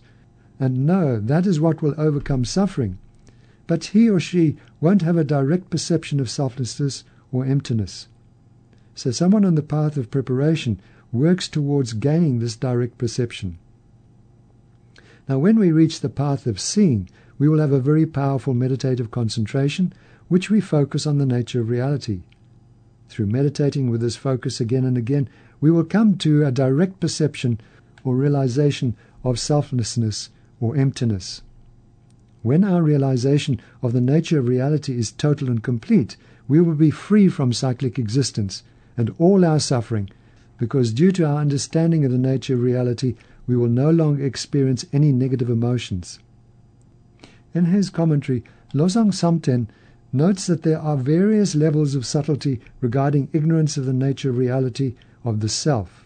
and 0.59 0.85
know 0.85 1.19
that 1.19 1.45
is 1.45 1.59
what 1.59 1.81
will 1.81 1.93
overcome 1.97 2.45
suffering, 2.45 2.97
but 3.67 3.85
he 3.85 4.09
or 4.09 4.19
she 4.19 4.57
won't 4.81 5.01
have 5.01 5.17
a 5.17 5.23
direct 5.23 5.69
perception 5.69 6.19
of 6.19 6.29
selflessness 6.29 7.03
or 7.31 7.45
emptiness. 7.45 8.07
So, 8.95 9.11
someone 9.11 9.45
on 9.45 9.55
the 9.55 9.61
path 9.61 9.97
of 9.97 10.11
preparation 10.11 10.79
works 11.11 11.47
towards 11.47 11.93
gaining 11.93 12.39
this 12.39 12.55
direct 12.55 12.97
perception. 12.97 13.57
Now, 15.27 15.39
when 15.39 15.57
we 15.57 15.71
reach 15.71 16.01
the 16.01 16.09
path 16.09 16.45
of 16.45 16.59
seeing, 16.59 17.09
we 17.37 17.47
will 17.47 17.59
have 17.59 17.71
a 17.71 17.79
very 17.79 18.05
powerful 18.05 18.53
meditative 18.53 19.11
concentration, 19.11 19.93
which 20.27 20.49
we 20.49 20.59
focus 20.61 21.07
on 21.07 21.17
the 21.17 21.25
nature 21.25 21.61
of 21.61 21.69
reality. 21.69 22.21
Through 23.09 23.27
meditating 23.27 23.89
with 23.89 24.01
this 24.01 24.15
focus 24.15 24.59
again 24.59 24.83
and 24.83 24.97
again, 24.97 25.29
we 25.61 25.71
will 25.71 25.83
come 25.83 26.17
to 26.17 26.45
a 26.45 26.51
direct 26.51 26.99
perception 26.99 27.59
or 28.03 28.15
realization 28.15 28.95
of 29.23 29.39
selflessness 29.39 30.29
or 30.59 30.75
emptiness. 30.75 31.41
When 32.43 32.65
our 32.65 32.83
realization 32.83 33.61
of 33.81 33.93
the 33.93 34.01
nature 34.01 34.37
of 34.37 34.49
reality 34.49 34.97
is 34.97 35.13
total 35.13 35.49
and 35.49 35.63
complete, 35.63 36.17
we 36.47 36.59
will 36.59 36.75
be 36.75 36.91
free 36.91 37.29
from 37.29 37.53
cyclic 37.53 37.97
existence 37.97 38.63
and 38.97 39.15
all 39.17 39.45
our 39.45 39.59
suffering, 39.59 40.09
because 40.57 40.93
due 40.93 41.13
to 41.13 41.25
our 41.25 41.39
understanding 41.39 42.03
of 42.03 42.11
the 42.11 42.17
nature 42.17 42.55
of 42.55 42.61
reality, 42.61 43.15
we 43.47 43.55
will 43.55 43.69
no 43.69 43.89
longer 43.89 44.25
experience 44.25 44.85
any 44.91 45.13
negative 45.13 45.49
emotions. 45.49 46.19
In 47.53 47.65
his 47.65 47.89
commentary, 47.89 48.43
Losang 48.73 49.13
Samten 49.13 49.67
notes 50.11 50.45
that 50.47 50.63
there 50.63 50.79
are 50.79 50.97
various 50.97 51.55
levels 51.55 51.95
of 51.95 52.05
subtlety 52.05 52.59
regarding 52.81 53.29
ignorance 53.31 53.77
of 53.77 53.85
the 53.85 53.93
nature 53.93 54.31
of 54.31 54.37
reality 54.37 54.95
of 55.23 55.39
the 55.39 55.49
self. 55.49 56.05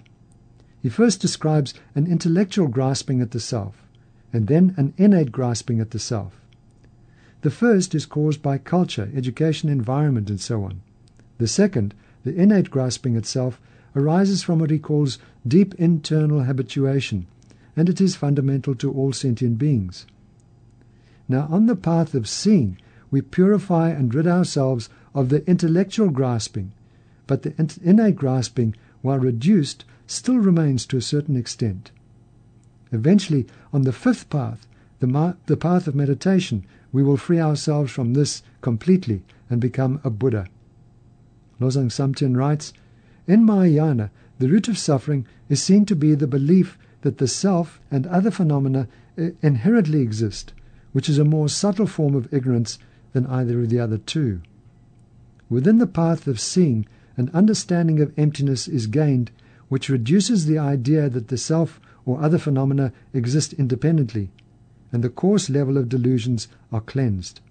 He 0.84 0.90
first 0.90 1.20
describes 1.20 1.74
an 1.96 2.06
intellectual 2.06 2.68
grasping 2.68 3.22
at 3.22 3.32
the 3.32 3.40
self, 3.40 3.87
and 4.38 4.46
then 4.46 4.76
an 4.78 4.94
innate 4.98 5.32
grasping 5.32 5.80
at 5.80 5.90
the 5.90 5.98
self. 5.98 6.40
The 7.42 7.50
first 7.50 7.96
is 7.96 8.06
caused 8.06 8.40
by 8.40 8.60
culture, 8.60 9.10
education, 9.16 9.68
environment, 9.68 10.30
and 10.30 10.40
so 10.40 10.64
on. 10.64 10.82
The 11.40 11.48
second, 11.48 11.96
the 12.24 12.36
innate 12.36 12.70
grasping 12.70 13.16
itself, 13.16 13.60
arises 13.96 14.44
from 14.44 14.60
what 14.60 14.70
he 14.70 14.78
calls 14.78 15.18
deep 15.48 15.74
internal 15.80 16.44
habituation, 16.44 17.26
and 17.76 17.90
it 17.90 18.00
is 18.00 18.16
fundamental 18.16 18.76
to 18.76 18.94
all 18.94 19.12
sentient 19.12 19.58
beings. 19.58 20.06
Now, 21.28 21.48
on 21.50 21.66
the 21.66 21.76
path 21.76 22.14
of 22.14 22.30
seeing, 22.30 22.78
we 23.10 23.22
purify 23.22 23.90
and 23.90 24.14
rid 24.14 24.28
ourselves 24.28 24.88
of 25.16 25.30
the 25.30 25.44
intellectual 25.50 26.12
grasping, 26.12 26.74
but 27.26 27.42
the 27.42 27.56
innate 27.84 28.18
grasping, 28.18 28.76
while 29.02 29.18
reduced, 29.18 29.84
still 30.06 30.38
remains 30.38 30.86
to 30.86 30.98
a 30.98 31.02
certain 31.02 31.36
extent. 31.36 31.90
Eventually, 32.92 33.46
on 33.74 33.84
the 33.84 33.92
fifth 33.92 34.30
path, 34.30 34.68
the, 35.00 35.08
ma- 35.08 35.34
the 35.46 35.58
path 35.58 35.88
of 35.88 35.96
meditation, 35.96 36.66
we 36.92 37.04
will 37.04 37.18
free 37.18 37.40
ourselves 37.40 37.92
from 37.92 38.14
this 38.14 38.44
completely 38.62 39.24
and 39.50 39.62
become 39.62 40.00
a 40.04 40.10
Buddha. 40.10 40.48
Losang 41.60 41.90
Samten 41.90 42.36
writes, 42.36 42.74
in 43.28 43.46
Mahayana, 43.46 44.10
the 44.40 44.48
root 44.48 44.68
of 44.68 44.78
suffering 44.78 45.26
is 45.50 45.62
seen 45.62 45.86
to 45.86 45.96
be 45.96 46.16
the 46.16 46.28
belief 46.28 46.78
that 47.02 47.18
the 47.18 47.28
self 47.28 47.80
and 47.92 48.08
other 48.08 48.32
phenomena 48.32 48.88
eh, 49.18 49.32
inherently 49.42 50.02
exist, 50.02 50.54
which 50.94 51.10
is 51.10 51.18
a 51.18 51.26
more 51.26 51.50
subtle 51.50 51.88
form 51.88 52.16
of 52.16 52.32
ignorance 52.34 52.80
than 53.14 53.26
either 53.28 53.60
of 53.60 53.70
the 53.70 53.80
other 53.80 53.98
two. 53.98 54.42
Within 55.50 55.78
the 55.78 55.88
path 55.88 56.28
of 56.28 56.40
seeing, 56.40 56.86
an 57.18 57.32
understanding 57.34 58.00
of 58.00 58.14
emptiness 58.18 58.68
is 58.68 58.88
gained, 58.88 59.32
which 59.70 59.90
reduces 59.90 60.46
the 60.46 60.58
idea 60.58 61.10
that 61.10 61.30
the 61.30 61.38
self 61.38 61.80
or 62.08 62.20
other 62.22 62.40
phenomena 62.40 62.92
exist 63.14 63.54
independently, 63.54 64.32
and 64.92 65.04
the 65.04 65.10
coarse 65.10 65.50
level 65.50 65.78
of 65.78 65.90
delusions 65.90 66.48
are 66.72 66.82
cleansed. 66.82 67.42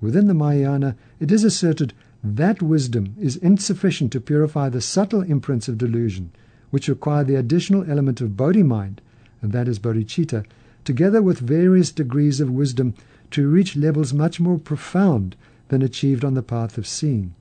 Within 0.00 0.28
the 0.28 0.34
Mahayana, 0.34 0.96
it 1.20 1.32
is 1.32 1.42
asserted 1.44 1.92
that 2.22 2.62
wisdom 2.62 3.16
is 3.20 3.36
insufficient 3.36 4.12
to 4.12 4.20
purify 4.20 4.68
the 4.68 4.80
subtle 4.80 5.22
imprints 5.22 5.66
of 5.66 5.78
delusion, 5.78 6.30
which 6.70 6.88
require 6.88 7.24
the 7.24 7.34
additional 7.34 7.84
element 7.90 8.20
of 8.20 8.36
bodhi 8.36 8.62
mind, 8.62 9.00
and 9.42 9.50
that 9.52 9.66
is 9.66 9.80
bodhicitta, 9.80 10.44
together 10.84 11.20
with 11.20 11.40
various 11.40 11.90
degrees 11.90 12.40
of 12.40 12.50
wisdom 12.50 12.94
to 13.32 13.48
reach 13.48 13.74
levels 13.74 14.14
much 14.14 14.38
more 14.38 14.58
profound 14.58 15.34
than 15.68 15.82
achieved 15.82 16.24
on 16.24 16.34
the 16.34 16.42
path 16.42 16.78
of 16.78 16.86
seeing. 16.86 17.34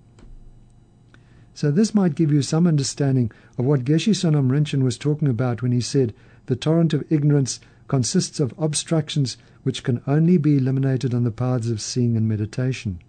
So 1.53 1.69
this 1.69 1.93
might 1.93 2.15
give 2.15 2.31
you 2.31 2.41
some 2.41 2.65
understanding 2.65 3.31
of 3.57 3.65
what 3.65 3.83
Geshe 3.83 4.15
Sonam 4.15 4.49
Rinchen 4.49 4.83
was 4.83 4.97
talking 4.97 5.27
about 5.27 5.61
when 5.61 5.71
he 5.71 5.81
said 5.81 6.13
the 6.51 6.57
torrent 6.57 6.93
of 6.93 7.09
ignorance 7.09 7.61
consists 7.87 8.41
of 8.41 8.53
obstructions 8.57 9.37
which 9.63 9.85
can 9.85 10.01
only 10.05 10.37
be 10.37 10.57
eliminated 10.57 11.13
on 11.13 11.23
the 11.23 11.31
paths 11.31 11.69
of 11.69 11.79
seeing 11.79 12.17
and 12.17 12.27
meditation. 12.27 12.99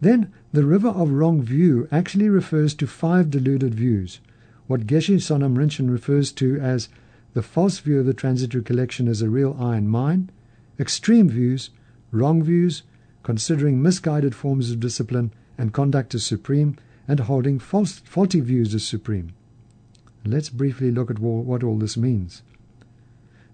Then 0.00 0.32
the 0.52 0.64
river 0.64 0.88
of 0.88 1.10
wrong 1.10 1.42
view 1.42 1.88
actually 1.92 2.30
refers 2.30 2.72
to 2.76 2.86
five 2.86 3.28
deluded 3.28 3.74
views, 3.74 4.18
what 4.66 4.86
Geshe 4.86 5.20
Sonam 5.20 5.58
Rinchen 5.58 5.90
refers 5.90 6.32
to 6.32 6.58
as 6.58 6.88
the 7.34 7.42
false 7.42 7.80
view 7.80 8.00
of 8.00 8.06
the 8.06 8.14
transitory 8.14 8.64
collection 8.64 9.06
as 9.06 9.20
a 9.20 9.28
real 9.28 9.54
I 9.60 9.76
and 9.76 9.90
mine, 9.90 10.30
extreme 10.80 11.28
views, 11.28 11.68
wrong 12.12 12.42
views, 12.42 12.82
considering 13.22 13.82
misguided 13.82 14.34
forms 14.34 14.70
of 14.70 14.80
discipline 14.80 15.34
and 15.58 15.74
conduct 15.74 16.14
as 16.14 16.24
supreme, 16.24 16.78
and 17.06 17.20
holding 17.20 17.58
false, 17.58 17.98
faulty 17.98 18.40
views 18.40 18.74
as 18.74 18.84
supreme. 18.84 19.34
Let's 20.26 20.50
briefly 20.50 20.90
look 20.90 21.10
at 21.10 21.18
what 21.18 21.62
all 21.62 21.78
this 21.78 21.96
means. 21.96 22.42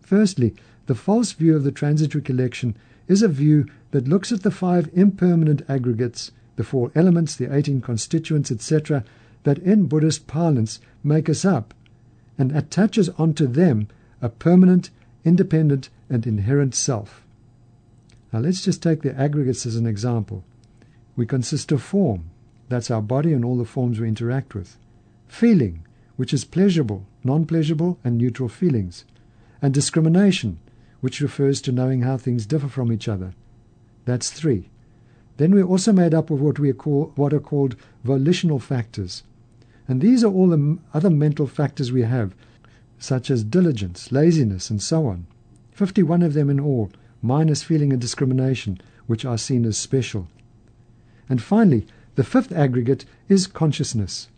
Firstly, 0.00 0.54
the 0.86 0.94
false 0.94 1.32
view 1.32 1.54
of 1.54 1.64
the 1.64 1.72
transitory 1.72 2.22
collection 2.22 2.76
is 3.08 3.22
a 3.22 3.28
view 3.28 3.66
that 3.90 4.08
looks 4.08 4.32
at 4.32 4.42
the 4.42 4.50
five 4.50 4.90
impermanent 4.94 5.62
aggregates, 5.68 6.32
the 6.56 6.64
four 6.64 6.90
elements, 6.94 7.36
the 7.36 7.54
18 7.54 7.80
constituents, 7.80 8.50
etc., 8.50 9.04
that 9.44 9.58
in 9.58 9.86
Buddhist 9.86 10.26
parlance 10.26 10.80
make 11.02 11.28
us 11.28 11.44
up, 11.44 11.74
and 12.38 12.56
attaches 12.56 13.08
onto 13.10 13.46
them 13.46 13.88
a 14.20 14.28
permanent, 14.28 14.90
independent, 15.24 15.88
and 16.08 16.26
inherent 16.26 16.74
self. 16.74 17.24
Now 18.32 18.40
let's 18.40 18.62
just 18.62 18.82
take 18.82 19.02
the 19.02 19.18
aggregates 19.18 19.66
as 19.66 19.76
an 19.76 19.86
example. 19.86 20.44
We 21.16 21.26
consist 21.26 21.70
of 21.72 21.82
form, 21.82 22.30
that's 22.68 22.90
our 22.90 23.02
body 23.02 23.32
and 23.32 23.44
all 23.44 23.58
the 23.58 23.64
forms 23.64 24.00
we 24.00 24.08
interact 24.08 24.54
with. 24.54 24.78
Feeling, 25.28 25.84
which 26.22 26.32
is 26.32 26.44
pleasurable, 26.44 27.04
non 27.24 27.44
pleasurable, 27.44 27.98
and 28.04 28.16
neutral 28.16 28.48
feelings. 28.48 29.04
And 29.60 29.74
discrimination, 29.74 30.60
which 31.00 31.20
refers 31.20 31.60
to 31.62 31.72
knowing 31.72 32.02
how 32.02 32.16
things 32.16 32.46
differ 32.46 32.68
from 32.68 32.92
each 32.92 33.08
other. 33.08 33.34
That's 34.04 34.30
three. 34.30 34.70
Then 35.38 35.52
we're 35.52 35.66
also 35.66 35.92
made 35.92 36.14
up 36.14 36.30
of 36.30 36.40
what 36.40 36.60
we 36.60 36.72
call 36.74 37.10
what 37.16 37.34
are 37.34 37.40
called 37.40 37.74
volitional 38.04 38.60
factors. 38.60 39.24
And 39.88 40.00
these 40.00 40.22
are 40.22 40.32
all 40.32 40.46
the 40.46 40.78
other 40.94 41.10
mental 41.10 41.48
factors 41.48 41.90
we 41.90 42.02
have, 42.02 42.36
such 43.00 43.28
as 43.28 43.42
diligence, 43.42 44.12
laziness, 44.12 44.70
and 44.70 44.80
so 44.80 45.06
on. 45.06 45.26
51 45.72 46.22
of 46.22 46.34
them 46.34 46.48
in 46.48 46.60
all, 46.60 46.92
minus 47.20 47.64
feeling 47.64 47.90
and 47.90 48.00
discrimination, 48.00 48.80
which 49.08 49.24
are 49.24 49.36
seen 49.36 49.64
as 49.64 49.76
special. 49.76 50.28
And 51.28 51.42
finally, 51.42 51.84
The 52.14 52.22
fifth 52.22 52.52
aggregate 52.52 53.06
is 53.28 53.48
consciousness. 53.48 54.28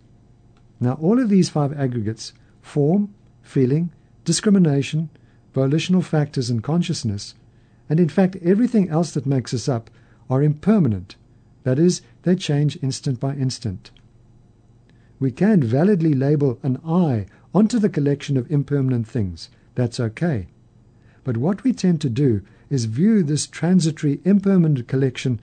Now, 0.85 0.99
all 1.00 1.19
of 1.19 1.31
these 1.31 1.49
five 1.49 1.73
aggregates 1.73 2.35
form, 2.61 3.14
feeling, 3.41 3.91
discrimination, 4.26 5.09
volitional 5.55 6.03
factors, 6.03 6.50
and 6.50 6.62
consciousness 6.62 7.35
and 7.88 7.99
in 7.99 8.09
fact 8.11 8.37
everything 8.43 8.91
else 8.91 9.12
that 9.12 9.25
makes 9.25 9.55
us 9.55 9.67
up 9.67 9.88
are 10.29 10.43
impermanent. 10.43 11.17
That 11.62 11.79
is, 11.79 12.03
they 12.23 12.35
change 12.35 12.83
instant 12.83 13.19
by 13.19 13.35
instant. 13.35 13.91
We 15.19 15.31
can 15.31 15.62
validly 15.62 16.12
label 16.12 16.59
an 16.62 16.79
I 16.87 17.29
onto 17.55 17.79
the 17.79 17.88
collection 17.88 18.37
of 18.37 18.50
impermanent 18.50 19.09
things. 19.09 19.49
That's 19.75 19.99
okay. 19.99 20.49
But 21.25 21.38
what 21.38 21.64
we 21.64 21.73
tend 21.73 22.03
to 22.03 22.11
do 22.11 22.43
is 22.69 22.85
view 22.85 23.23
this 23.23 23.47
transitory 23.47 24.21
impermanent 24.23 24.87
collection 24.87 25.41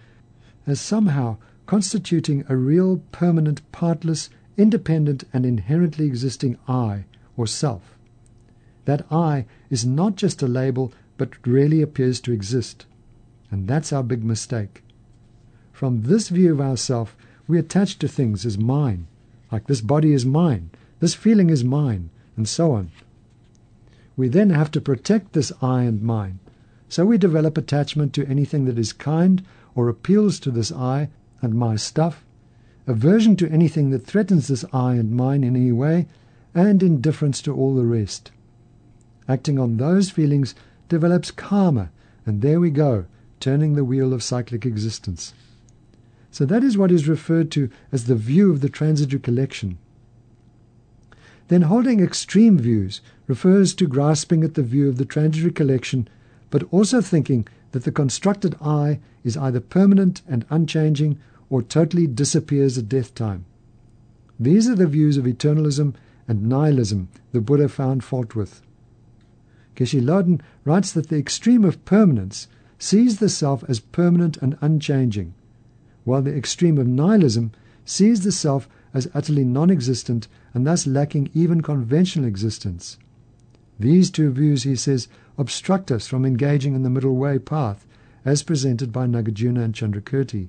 as 0.67 0.79
somehow 0.79 1.37
constituting 1.65 2.45
a 2.47 2.55
real 2.55 3.01
permanent 3.11 3.71
partless 3.71 4.29
independent 4.57 5.23
and 5.33 5.45
inherently 5.45 6.05
existing 6.05 6.57
I 6.67 7.05
or 7.37 7.47
self. 7.47 7.97
That 8.85 9.05
I 9.11 9.45
is 9.69 9.85
not 9.85 10.15
just 10.15 10.41
a 10.41 10.47
label 10.47 10.93
but 11.17 11.45
really 11.45 11.81
appears 11.81 12.19
to 12.21 12.31
exist. 12.31 12.85
And 13.51 13.67
that's 13.67 13.93
our 13.93 14.03
big 14.03 14.23
mistake. 14.23 14.83
From 15.71 16.03
this 16.03 16.29
view 16.29 16.53
of 16.53 16.61
ourself, 16.61 17.15
we 17.47 17.59
attach 17.59 17.99
to 17.99 18.07
things 18.07 18.45
as 18.45 18.57
mine, 18.57 19.07
like 19.51 19.67
this 19.67 19.81
body 19.81 20.13
is 20.13 20.25
mine, 20.25 20.69
this 20.99 21.13
feeling 21.13 21.49
is 21.49 21.63
mine, 21.63 22.09
and 22.37 22.47
so 22.47 22.71
on. 22.71 22.91
We 24.15 24.29
then 24.29 24.51
have 24.51 24.71
to 24.71 24.81
protect 24.81 25.33
this 25.33 25.51
I 25.61 25.83
and 25.83 26.01
mine, 26.01 26.39
so 26.87 27.05
we 27.05 27.17
develop 27.17 27.57
attachment 27.57 28.13
to 28.13 28.27
anything 28.27 28.65
that 28.65 28.79
is 28.79 28.93
kind 28.93 29.43
or 29.75 29.89
appeals 29.89 30.39
to 30.41 30.51
this 30.51 30.71
I 30.71 31.09
and 31.41 31.53
my 31.55 31.75
stuff, 31.75 32.23
aversion 32.91 33.35
to 33.37 33.49
anything 33.49 33.89
that 33.89 34.05
threatens 34.05 34.47
this 34.47 34.65
I 34.73 34.95
and 34.95 35.11
mine 35.11 35.43
in 35.43 35.55
any 35.55 35.71
way, 35.71 36.07
and 36.53 36.83
indifference 36.83 37.41
to 37.43 37.55
all 37.55 37.73
the 37.73 37.85
rest. 37.85 38.31
Acting 39.27 39.57
on 39.57 39.77
those 39.77 40.09
feelings 40.09 40.53
develops 40.89 41.31
karma, 41.31 41.89
and 42.25 42.41
there 42.41 42.59
we 42.59 42.69
go, 42.69 43.05
turning 43.39 43.73
the 43.73 43.85
wheel 43.85 44.13
of 44.13 44.21
cyclic 44.21 44.65
existence. 44.65 45.33
So 46.31 46.45
that 46.45 46.63
is 46.63 46.77
what 46.77 46.91
is 46.91 47.07
referred 47.07 47.49
to 47.51 47.69
as 47.91 48.05
the 48.05 48.15
view 48.15 48.51
of 48.51 48.59
the 48.59 48.69
transitory 48.69 49.21
collection. 49.21 49.77
Then 51.47 51.63
holding 51.63 52.01
extreme 52.01 52.57
views 52.57 53.01
refers 53.27 53.73
to 53.75 53.87
grasping 53.87 54.43
at 54.43 54.55
the 54.55 54.63
view 54.63 54.89
of 54.89 54.97
the 54.97 55.05
transitory 55.05 55.53
collection, 55.53 56.07
but 56.49 56.63
also 56.71 57.01
thinking 57.01 57.47
that 57.71 57.85
the 57.85 57.91
constructed 57.91 58.55
I 58.61 58.99
is 59.23 59.37
either 59.37 59.61
permanent 59.61 60.21
and 60.27 60.45
unchanging 60.49 61.19
or 61.51 61.61
totally 61.61 62.07
disappears 62.07 62.77
at 62.77 62.89
death 62.89 63.13
time. 63.13 63.45
These 64.39 64.69
are 64.69 64.75
the 64.75 64.87
views 64.87 65.17
of 65.17 65.25
eternalism 65.25 65.93
and 66.27 66.47
nihilism 66.47 67.09
the 67.33 67.41
Buddha 67.41 67.67
found 67.67 68.05
fault 68.05 68.33
with. 68.35 68.61
Geshe 69.75 70.01
Loden 70.01 70.39
writes 70.63 70.93
that 70.93 71.09
the 71.09 71.17
extreme 71.17 71.65
of 71.65 71.83
permanence 71.83 72.47
sees 72.79 73.19
the 73.19 73.27
self 73.29 73.65
as 73.69 73.81
permanent 73.81 74.37
and 74.37 74.57
unchanging, 74.61 75.33
while 76.05 76.21
the 76.21 76.35
extreme 76.35 76.77
of 76.77 76.87
nihilism 76.87 77.51
sees 77.83 78.23
the 78.23 78.31
self 78.31 78.69
as 78.93 79.09
utterly 79.13 79.43
non-existent 79.43 80.29
and 80.53 80.65
thus 80.65 80.87
lacking 80.87 81.29
even 81.33 81.61
conventional 81.61 82.27
existence. 82.27 82.97
These 83.77 84.09
two 84.09 84.31
views, 84.31 84.63
he 84.63 84.77
says, 84.77 85.09
obstruct 85.37 85.91
us 85.91 86.07
from 86.07 86.25
engaging 86.25 86.75
in 86.75 86.83
the 86.83 86.89
middle 86.89 87.15
way 87.15 87.39
path 87.39 87.85
as 88.23 88.41
presented 88.41 88.93
by 88.93 89.05
Nagarjuna 89.05 89.63
and 89.63 89.73
Chandrakirti. 89.73 90.47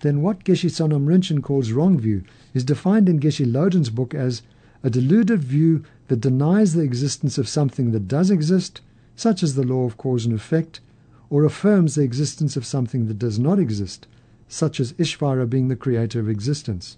Then 0.00 0.22
what 0.22 0.44
Geshe 0.44 0.70
Sonam 0.70 1.06
Rinchen 1.06 1.42
calls 1.42 1.72
wrong 1.72 1.98
view 1.98 2.24
is 2.54 2.64
defined 2.64 3.08
in 3.08 3.20
Geshe 3.20 3.50
Loden's 3.50 3.90
book 3.90 4.14
as 4.14 4.42
a 4.82 4.90
deluded 4.90 5.44
view 5.44 5.84
that 6.08 6.20
denies 6.20 6.72
the 6.72 6.80
existence 6.80 7.36
of 7.36 7.48
something 7.48 7.92
that 7.92 8.08
does 8.08 8.30
exist, 8.30 8.80
such 9.14 9.42
as 9.42 9.54
the 9.54 9.62
law 9.62 9.84
of 9.84 9.98
cause 9.98 10.24
and 10.24 10.34
effect, 10.34 10.80
or 11.28 11.44
affirms 11.44 11.94
the 11.94 12.02
existence 12.02 12.56
of 12.56 12.64
something 12.64 13.06
that 13.08 13.18
does 13.18 13.38
not 13.38 13.58
exist, 13.58 14.06
such 14.48 14.80
as 14.80 14.94
Ishvara 14.94 15.48
being 15.48 15.68
the 15.68 15.76
creator 15.76 16.18
of 16.18 16.28
existence. 16.28 16.96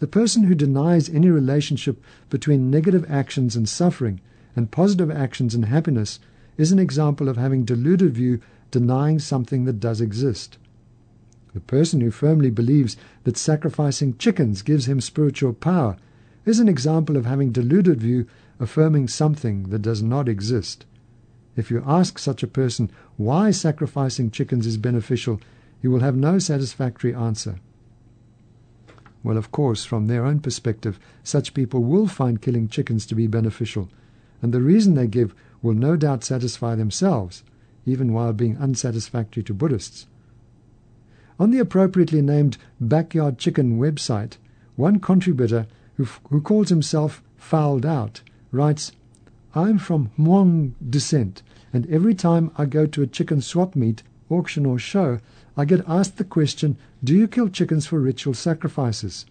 The 0.00 0.06
person 0.06 0.44
who 0.44 0.54
denies 0.54 1.08
any 1.08 1.28
relationship 1.28 2.02
between 2.28 2.70
negative 2.70 3.10
actions 3.10 3.56
and 3.56 3.68
suffering 3.68 4.20
and 4.54 4.70
positive 4.70 5.10
actions 5.10 5.54
and 5.54 5.64
happiness 5.64 6.20
is 6.56 6.72
an 6.72 6.78
example 6.78 7.28
of 7.28 7.36
having 7.36 7.64
deluded 7.64 8.12
view 8.12 8.40
denying 8.70 9.18
something 9.18 9.64
that 9.64 9.80
does 9.80 10.00
exist. 10.00 10.58
The 11.52 11.60
person 11.60 12.00
who 12.00 12.10
firmly 12.10 12.50
believes 12.50 12.96
that 13.24 13.36
sacrificing 13.36 14.16
chickens 14.18 14.62
gives 14.62 14.86
him 14.86 15.00
spiritual 15.00 15.52
power 15.52 15.96
is 16.44 16.60
an 16.60 16.68
example 16.68 17.16
of 17.16 17.26
having 17.26 17.50
deluded 17.50 18.00
view 18.00 18.26
affirming 18.60 19.08
something 19.08 19.64
that 19.70 19.82
does 19.82 20.02
not 20.02 20.28
exist. 20.28 20.84
If 21.56 21.70
you 21.70 21.82
ask 21.86 22.18
such 22.18 22.42
a 22.42 22.48
person 22.48 22.90
why 23.16 23.50
sacrificing 23.50 24.30
chickens 24.30 24.66
is 24.66 24.76
beneficial, 24.76 25.40
he 25.80 25.88
will 25.88 26.00
have 26.00 26.16
no 26.16 26.38
satisfactory 26.38 27.14
answer. 27.14 27.58
Well, 29.22 29.36
of 29.36 29.50
course, 29.50 29.84
from 29.84 30.06
their 30.06 30.24
own 30.24 30.40
perspective, 30.40 30.98
such 31.22 31.54
people 31.54 31.82
will 31.82 32.06
find 32.06 32.40
killing 32.40 32.68
chickens 32.68 33.04
to 33.06 33.14
be 33.14 33.26
beneficial, 33.26 33.88
and 34.40 34.54
the 34.54 34.62
reason 34.62 34.94
they 34.94 35.06
give 35.06 35.34
will 35.62 35.74
no 35.74 35.96
doubt 35.96 36.24
satisfy 36.24 36.74
themselves, 36.74 37.42
even 37.84 38.12
while 38.12 38.32
being 38.32 38.56
unsatisfactory 38.56 39.42
to 39.42 39.52
Buddhists. 39.52 40.06
On 41.40 41.50
the 41.50 41.58
appropriately 41.58 42.20
named 42.20 42.58
Backyard 42.78 43.38
Chicken 43.38 43.78
website, 43.78 44.36
one 44.76 45.00
contributor 45.00 45.66
who, 45.94 46.04
who 46.28 46.42
calls 46.42 46.68
himself 46.68 47.22
Fouled 47.38 47.86
Out, 47.86 48.20
writes, 48.52 48.92
I'm 49.54 49.78
from 49.78 50.10
Hmong 50.18 50.72
descent, 50.86 51.42
and 51.72 51.90
every 51.90 52.14
time 52.14 52.50
I 52.58 52.66
go 52.66 52.84
to 52.84 53.00
a 53.00 53.06
chicken 53.06 53.40
swap 53.40 53.74
meet, 53.74 54.02
auction, 54.28 54.66
or 54.66 54.78
show, 54.78 55.18
I 55.56 55.64
get 55.64 55.82
asked 55.88 56.18
the 56.18 56.24
question, 56.24 56.76
Do 57.02 57.16
you 57.16 57.26
kill 57.26 57.48
chickens 57.48 57.86
for 57.86 57.98
ritual 58.00 58.34
sacrifices? 58.34 59.24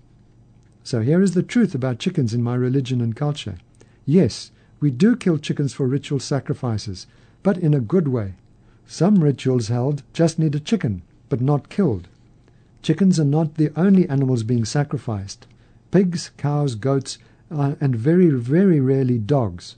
So 0.83 1.01
here 1.01 1.21
is 1.21 1.35
the 1.35 1.43
truth 1.43 1.75
about 1.75 1.99
chickens 1.99 2.33
in 2.33 2.41
my 2.41 2.55
religion 2.55 3.01
and 3.01 3.15
culture. 3.15 3.59
Yes, 4.07 4.49
we 4.79 4.89
do 4.89 5.15
kill 5.15 5.37
chickens 5.37 5.75
for 5.75 5.85
ritual 5.85 6.19
sacrifices, 6.19 7.05
but 7.43 7.59
in 7.59 7.75
a 7.75 7.79
good 7.79 8.07
way. 8.07 8.33
Some 8.87 9.23
rituals 9.23 9.67
held 9.67 10.01
just 10.11 10.39
need 10.39 10.55
a 10.55 10.59
chicken, 10.59 11.03
but 11.29 11.41
not 11.41 11.69
killed. 11.69 12.07
Chickens 12.81 13.19
are 13.19 13.25
not 13.25 13.55
the 13.55 13.71
only 13.75 14.09
animals 14.09 14.43
being 14.43 14.65
sacrificed 14.65 15.47
pigs, 15.91 16.29
cows, 16.37 16.75
goats, 16.75 17.17
uh, 17.51 17.73
and 17.81 17.95
very, 17.95 18.29
very 18.29 18.79
rarely 18.79 19.17
dogs. 19.17 19.75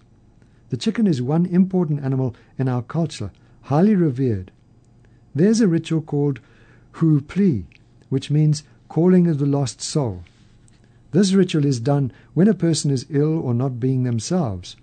The 0.69 0.77
chicken 0.77 1.07
is 1.07 1.21
one 1.21 1.45
important 1.45 2.03
animal 2.03 2.35
in 2.57 2.67
our 2.67 2.81
culture, 2.81 3.31
highly 3.63 3.95
revered. 3.95 4.51
There's 5.33 5.61
a 5.61 5.67
ritual 5.67 6.01
called 6.01 6.41
Hu 6.93 7.21
Pli, 7.21 7.65
which 8.09 8.29
means 8.29 8.63
calling 8.89 9.27
of 9.27 9.37
the 9.39 9.45
lost 9.45 9.81
soul. 9.81 10.23
This 11.11 11.33
ritual 11.33 11.65
is 11.65 11.79
done 11.79 12.11
when 12.33 12.47
a 12.47 12.53
person 12.53 12.91
is 12.91 13.05
ill 13.09 13.39
or 13.39 13.53
not 13.53 13.79
being 13.79 14.03
themselves. 14.03 14.75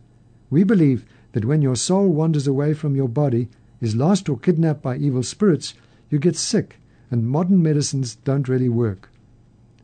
We 0.50 0.64
believe 0.64 1.04
that 1.32 1.44
when 1.44 1.62
your 1.62 1.76
soul 1.76 2.08
wanders 2.08 2.46
away 2.46 2.74
from 2.74 2.96
your 2.96 3.08
body, 3.08 3.48
is 3.80 3.94
lost 3.94 4.28
or 4.28 4.38
kidnapped 4.38 4.82
by 4.82 4.96
evil 4.96 5.22
spirits, 5.22 5.74
you 6.10 6.18
get 6.18 6.36
sick, 6.36 6.80
and 7.10 7.26
modern 7.26 7.62
medicines 7.62 8.16
don't 8.16 8.48
really 8.48 8.68
work. 8.68 9.10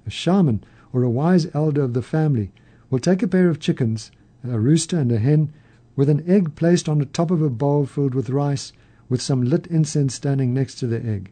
A 0.07 0.11
shaman 0.11 0.63
or 0.93 1.03
a 1.03 1.11
wise 1.11 1.53
elder 1.55 1.83
of 1.83 1.95
the 1.95 2.03
family 2.03 2.53
will 2.91 2.99
take 2.99 3.23
a 3.23 3.29
pair 3.29 3.49
of 3.49 3.61
chickens, 3.61 4.11
a 4.49 4.59
rooster 4.59 4.99
and 4.99 5.11
a 5.11 5.19
hen, 5.19 5.53
with 5.97 6.09
an 6.09 6.23
egg 6.29 6.55
placed 6.55 6.89
on 6.89 6.99
the 6.99 7.07
top 7.07 7.31
of 7.31 7.43
a 7.43 7.51
bowl 7.51 7.87
filled 7.87 8.15
with 8.15 8.31
rice, 8.31 8.73
with 9.09 9.21
some 9.21 9.43
lit 9.43 9.67
incense 9.69 10.15
standing 10.15 10.53
next 10.53 10.77
to 10.77 10.87
the 10.87 11.05
egg. 11.05 11.31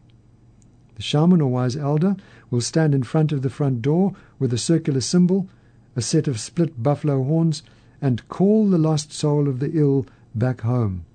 The 0.95 1.01
shaman 1.01 1.41
or 1.41 1.49
wise 1.49 1.75
elder 1.75 2.15
will 2.49 2.61
stand 2.61 2.93
in 2.93 3.03
front 3.03 3.31
of 3.31 3.41
the 3.41 3.49
front 3.49 3.81
door 3.81 4.13
with 4.39 4.53
a 4.53 4.57
circular 4.57 5.01
symbol, 5.01 5.49
a 5.95 6.01
set 6.01 6.27
of 6.27 6.39
split 6.39 6.81
buffalo 6.81 7.23
horns, 7.23 7.63
and 8.01 8.27
call 8.27 8.69
the 8.69 8.77
lost 8.77 9.11
soul 9.11 9.47
of 9.47 9.59
the 9.59 9.71
ill 9.73 10.05
back 10.35 10.61
home. 10.61 11.05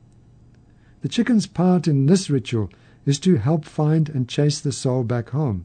The 1.02 1.08
chicken's 1.08 1.46
part 1.46 1.86
in 1.86 2.06
this 2.06 2.28
ritual 2.28 2.70
is 3.08 3.18
to 3.20 3.36
help 3.36 3.64
find 3.64 4.08
and 4.08 4.28
chase 4.28 4.60
the 4.60 4.72
soul 4.72 5.02
back 5.02 5.30
home. 5.30 5.64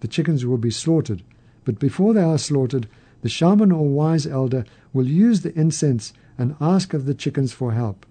The 0.00 0.08
chickens 0.08 0.44
will 0.44 0.58
be 0.58 0.70
slaughtered 0.70 1.22
but 1.64 1.78
before 1.78 2.12
they 2.12 2.22
are 2.22 2.38
slaughtered, 2.38 2.88
the 3.22 3.28
shaman 3.28 3.72
or 3.72 3.88
wise 3.88 4.26
elder 4.26 4.64
will 4.92 5.06
use 5.06 5.40
the 5.40 5.58
incense 5.58 6.12
and 6.36 6.56
ask 6.60 6.92
of 6.92 7.06
the 7.06 7.14
chickens 7.14 7.52
for 7.52 7.72
help. 7.72 8.06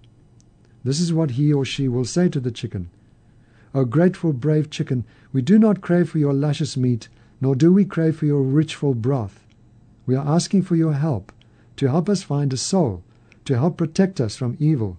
This 0.82 1.00
is 1.00 1.12
what 1.12 1.32
he 1.32 1.52
or 1.52 1.64
she 1.64 1.88
will 1.88 2.04
say 2.04 2.28
to 2.28 2.40
the 2.40 2.50
chicken. 2.50 2.90
O 3.74 3.84
grateful, 3.84 4.32
brave 4.32 4.70
chicken, 4.70 5.04
we 5.32 5.40
do 5.40 5.58
not 5.58 5.80
crave 5.80 6.10
for 6.10 6.18
your 6.18 6.32
luscious 6.32 6.76
meat, 6.76 7.08
nor 7.40 7.54
do 7.54 7.72
we 7.72 7.84
crave 7.84 8.16
for 8.16 8.26
your 8.26 8.42
richful 8.42 8.94
broth. 8.94 9.44
We 10.06 10.14
are 10.14 10.26
asking 10.26 10.62
for 10.62 10.76
your 10.76 10.94
help, 10.94 11.32
to 11.76 11.88
help 11.88 12.08
us 12.08 12.22
find 12.22 12.52
a 12.52 12.56
soul, 12.56 13.02
to 13.44 13.56
help 13.56 13.76
protect 13.76 14.20
us 14.20 14.36
from 14.36 14.56
evil. 14.58 14.98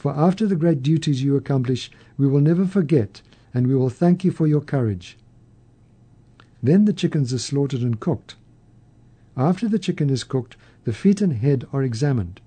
For 0.00 0.16
after 0.16 0.46
the 0.46 0.56
great 0.56 0.82
duties 0.82 1.22
you 1.22 1.36
accomplish, 1.36 1.90
we 2.16 2.26
will 2.26 2.40
never 2.40 2.64
forget, 2.64 3.20
and 3.52 3.66
we 3.66 3.74
will 3.74 3.90
thank 3.90 4.24
you 4.24 4.30
for 4.30 4.46
your 4.46 4.62
courage. 4.62 5.18
Then 6.62 6.86
the 6.86 6.94
chickens 6.94 7.34
are 7.34 7.38
slaughtered 7.38 7.82
and 7.82 8.00
cooked. 8.00 8.36
After 9.36 9.68
the 9.68 9.78
chicken 9.78 10.08
is 10.08 10.24
cooked, 10.24 10.56
the 10.84 10.94
feet 10.94 11.20
and 11.20 11.34
head 11.34 11.66
are 11.70 11.82
examined. 11.82 12.40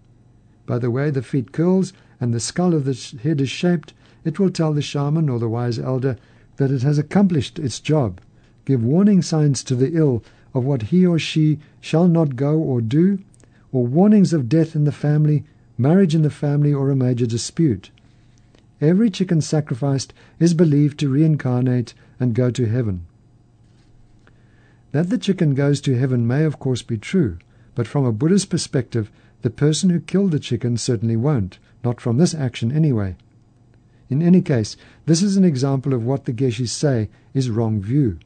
By 0.66 0.80
the 0.80 0.89
way 0.89 1.12
the 1.12 1.22
feet 1.22 1.52
curls 1.52 1.94
and 2.20 2.34
the 2.34 2.39
skull 2.39 2.74
of 2.74 2.86
the 2.86 3.20
head 3.22 3.39
is 3.39 3.52
shaped, 3.52 3.94
it 4.24 4.39
will 4.39 4.50
tell 4.50 4.74
the 4.74 4.82
shaman 4.82 5.30
or 5.30 5.38
the 5.38 5.48
wise 5.48 5.78
elder 5.78 6.18
that 6.58 6.72
it 6.72 6.82
has 6.82 6.98
accomplished 6.98 7.60
its 7.60 7.80
job, 7.80 8.20
give 8.66 8.84
warning 8.84 9.22
signs 9.22 9.63
to 9.66 9.76
the 9.76 9.94
ill 9.94 10.24
of 10.56 10.66
what 10.66 10.89
he 10.89 11.06
or 11.06 11.20
she 11.20 11.60
shall 11.80 12.08
not 12.08 12.36
go 12.36 12.58
or 12.58 12.82
do, 12.82 13.20
or 13.72 13.86
warnings 13.86 14.34
of 14.34 14.50
death 14.50 14.76
in 14.76 14.86
the 14.86 14.92
family, 14.92 15.44
marriage 15.77 16.15
in 16.15 16.21
the 16.21 16.29
family, 16.29 16.73
or 16.73 16.89
a 16.89 16.95
major 16.95 17.25
dispute. 17.25 17.89
Every 18.81 19.09
chicken 19.09 19.41
sacrificed 19.41 20.13
is 20.39 20.53
believed 20.53 20.99
to 20.99 21.09
reincarnate 21.09 21.93
and 22.19 22.36
go 22.36 22.51
to 22.51 22.65
heaven. 22.65 23.05
That 24.91 25.09
the 25.09 25.17
chicken 25.17 25.55
goes 25.55 25.81
to 25.81 25.97
heaven 25.97 26.27
may 26.27 26.43
of 26.43 26.59
course 26.59 26.81
be 26.81 26.97
true, 26.97 27.38
but 27.75 27.88
from 27.88 28.05
a 28.05 28.12
Buddhist 28.12 28.49
perspective, 28.49 29.09
the 29.41 29.49
person 29.49 29.89
who 29.89 29.99
killed 29.99 30.31
the 30.31 30.39
chicken 30.39 30.77
certainly 30.77 31.15
won't, 31.15 31.59
not 31.83 31.99
from 31.99 32.17
this 32.17 32.36
action 32.36 32.71
anyway. 32.71 33.15
In 34.09 34.21
any 34.21 34.41
case, 34.41 34.77
this 35.05 35.23
is 35.23 35.38
an 35.38 35.43
example 35.43 35.93
of 35.93 36.05
what 36.05 36.25
the 36.25 36.33
Geshes 36.33 36.71
say 36.71 37.09
is 37.33 37.49
wrong 37.49 37.81
view. 37.81 38.19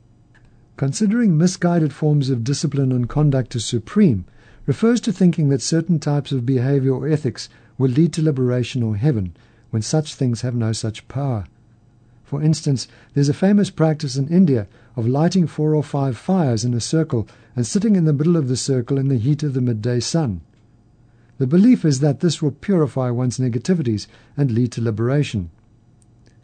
Considering 0.75 1.37
misguided 1.37 1.93
forms 1.93 2.29
of 2.29 2.43
discipline 2.43 2.91
and 2.91 3.07
conduct 3.07 3.55
as 3.55 3.63
supreme 3.63 4.25
refers 4.67 5.01
to 5.01 5.11
thinking 5.11 5.49
that 5.49 5.61
certain 5.61 5.97
types 5.97 6.31
of 6.31 6.45
behavior 6.45 6.93
or 6.93 7.07
ethics 7.07 7.49
will 7.79 7.89
lead 7.89 8.13
to 8.13 8.21
liberation 8.21 8.83
or 8.83 8.97
heaven, 8.97 9.35
when 9.71 9.81
such 9.81 10.13
things 10.13 10.41
have 10.41 10.53
no 10.53 10.71
such 10.71 11.07
power. 11.07 11.45
For 12.23 12.43
instance, 12.43 12.89
there's 13.13 13.29
a 13.29 13.33
famous 13.33 13.69
practice 13.69 14.17
in 14.17 14.27
India 14.27 14.67
of 14.97 15.07
lighting 15.07 15.47
four 15.47 15.73
or 15.73 15.83
five 15.83 16.17
fires 16.17 16.65
in 16.65 16.73
a 16.73 16.81
circle 16.81 17.27
and 17.55 17.65
sitting 17.65 17.95
in 17.95 18.03
the 18.03 18.13
middle 18.13 18.35
of 18.35 18.49
the 18.49 18.57
circle 18.57 18.97
in 18.97 19.07
the 19.07 19.17
heat 19.17 19.43
of 19.43 19.53
the 19.53 19.61
midday 19.61 20.01
sun. 20.01 20.41
The 21.37 21.47
belief 21.47 21.85
is 21.85 22.01
that 22.01 22.19
this 22.19 22.41
will 22.41 22.51
purify 22.51 23.11
one's 23.11 23.39
negativities 23.39 24.07
and 24.35 24.51
lead 24.51 24.73
to 24.73 24.81
liberation. 24.81 25.49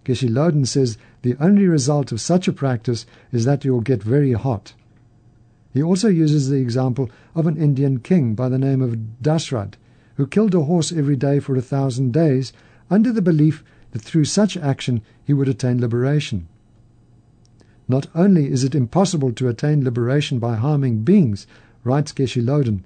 Geshe 0.05 0.29
Loden 0.29 0.67
says 0.67 0.97
the 1.23 1.35
only 1.39 1.67
result 1.67 2.11
of 2.11 2.21
such 2.21 2.47
a 2.47 2.53
practice 2.53 3.05
is 3.31 3.43
that 3.45 3.65
you 3.65 3.73
will 3.73 3.81
get 3.81 4.03
very 4.03 4.33
hot. 4.33 4.73
He 5.73 5.81
also 5.81 6.07
uses 6.07 6.49
the 6.49 6.57
example 6.57 7.09
of 7.33 7.47
an 7.47 7.57
Indian 7.57 7.99
king 7.99 8.35
by 8.35 8.47
the 8.47 8.59
name 8.59 8.81
of 8.81 8.95
Dashrad, 9.23 9.73
who 10.15 10.27
killed 10.27 10.53
a 10.53 10.61
horse 10.61 10.91
every 10.91 11.15
day 11.15 11.39
for 11.39 11.55
a 11.55 11.61
thousand 11.61 12.13
days 12.13 12.53
under 12.91 13.11
the 13.11 13.23
belief 13.23 13.63
that 13.91 14.03
through 14.03 14.25
such 14.25 14.55
action 14.55 15.01
he 15.23 15.33
would 15.33 15.49
attain 15.49 15.81
liberation. 15.81 16.47
Not 17.87 18.07
only 18.13 18.51
is 18.51 18.63
it 18.63 18.75
impossible 18.75 19.33
to 19.33 19.47
attain 19.47 19.83
liberation 19.83 20.37
by 20.37 20.55
harming 20.57 21.03
beings, 21.03 21.47
writes 21.83 22.13
Geshe 22.13 22.41
Loden, 22.41 22.81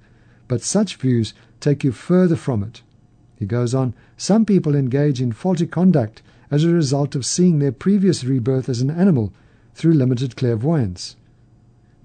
but 0.48 0.62
such 0.62 0.96
views 0.96 1.34
take 1.60 1.84
you 1.84 1.92
further 1.92 2.38
from 2.38 2.64
it. 2.64 2.84
He 3.36 3.46
goes 3.46 3.76
on, 3.76 3.94
some 4.16 4.46
people 4.46 4.76
engage 4.76 5.22
in 5.22 5.34
faulty 5.34 5.68
conduct 5.68 6.22
as 6.50 6.64
a 6.64 6.70
result 6.70 7.16
of 7.16 7.26
seeing 7.26 7.60
their 7.60 7.74
previous 7.74 8.24
rebirth 8.24 8.70
as 8.70 8.80
an 8.80 8.90
animal 8.90 9.34
through 9.76 9.94
limited 9.94 10.38
clairvoyance. 10.38 11.18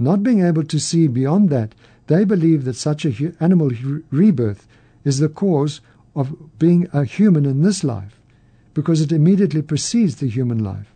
Not 0.02 0.24
being 0.24 0.42
able 0.44 0.64
to 0.64 0.80
see 0.80 1.06
beyond 1.06 1.48
that, 1.50 1.74
they 2.08 2.24
believe 2.24 2.64
that 2.64 2.74
such 2.74 3.04
an 3.04 3.36
animal 3.38 3.70
rebirth 4.10 4.66
is 5.04 5.18
the 5.18 5.28
cause 5.28 5.80
of 6.16 6.58
being 6.58 6.88
a 6.92 7.04
human 7.04 7.46
in 7.46 7.62
this 7.62 7.84
life, 7.84 8.18
because 8.74 9.00
it 9.00 9.12
immediately 9.12 9.62
precedes 9.62 10.16
the 10.16 10.28
human 10.28 10.58
life. 10.62 10.92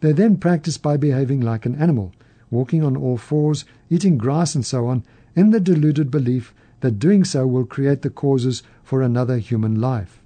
They 0.00 0.12
then 0.12 0.38
practice 0.38 0.78
by 0.78 0.96
behaving 0.96 1.42
like 1.42 1.66
an 1.66 1.74
animal, 1.76 2.12
walking 2.50 2.82
on 2.82 2.96
all 2.96 3.18
fours, 3.18 3.66
eating 3.90 4.16
grass, 4.16 4.54
and 4.54 4.64
so 4.64 4.86
on, 4.86 5.04
in 5.36 5.50
the 5.50 5.60
deluded 5.60 6.10
belief 6.10 6.54
that 6.80 6.98
doing 6.98 7.24
so 7.24 7.46
will 7.46 7.66
create 7.66 8.02
the 8.02 8.10
causes 8.10 8.62
for 8.82 9.02
another 9.02 9.38
human 9.38 9.80
life. 9.80 10.20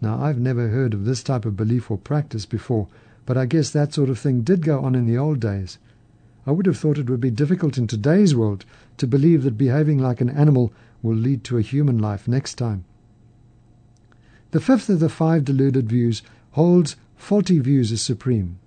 Now, 0.00 0.22
I've 0.22 0.38
never 0.38 0.68
heard 0.68 0.92
of 0.92 1.04
this 1.04 1.22
type 1.22 1.44
of 1.44 1.56
belief 1.56 1.90
or 1.90 1.98
practice 1.98 2.46
before, 2.46 2.88
but 3.26 3.36
I 3.36 3.46
guess 3.46 3.70
that 3.70 3.94
sort 3.94 4.10
of 4.10 4.18
thing 4.18 4.42
did 4.42 4.62
go 4.62 4.80
on 4.80 4.94
in 4.94 5.06
the 5.06 5.18
old 5.18 5.40
days. 5.40 5.78
I 6.46 6.50
would 6.50 6.66
have 6.66 6.76
thought 6.76 6.98
it 6.98 7.08
would 7.08 7.20
be 7.20 7.30
difficult 7.30 7.78
in 7.78 7.86
today's 7.86 8.34
world 8.34 8.64
to 8.98 9.06
believe 9.06 9.42
that 9.44 9.56
behaving 9.56 9.98
like 9.98 10.20
an 10.20 10.28
animal 10.28 10.72
will 11.02 11.16
lead 11.16 11.42
to 11.44 11.58
a 11.58 11.62
human 11.62 11.98
life 11.98 12.28
next 12.28 12.54
time. 12.54 12.84
The 14.50 14.60
fifth 14.60 14.88
of 14.88 15.00
the 15.00 15.08
five 15.08 15.44
deluded 15.44 15.88
views 15.88 16.22
holds 16.52 16.96
faulty 17.16 17.58
views 17.58 17.90
as 17.92 18.02
supreme. 18.02 18.58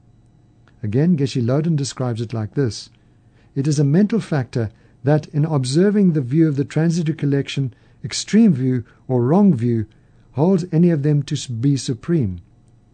Again, 0.84 1.18
Geshe 1.18 1.42
Loden 1.42 1.76
describes 1.76 2.22
it 2.22 2.34
like 2.34 2.56
this 2.56 2.90
It 3.56 3.68
is 3.68 3.80
a 3.80 3.84
mental 3.84 4.20
factor 4.20 4.70
that, 5.04 5.28
in 5.28 5.46
observing 5.46 6.14
the 6.14 6.22
view 6.22 6.48
of 6.48 6.56
the 6.56 6.66
transitory 6.66 7.16
collection, 7.16 7.74
extreme 8.04 8.54
view, 8.54 8.84
or 9.08 9.24
wrong 9.24 9.54
view, 9.54 9.86
holds 10.34 10.66
any 10.72 10.90
of 10.90 11.04
them 11.04 11.24
to 11.24 11.52
be 11.52 11.78
supreme. 11.78 12.42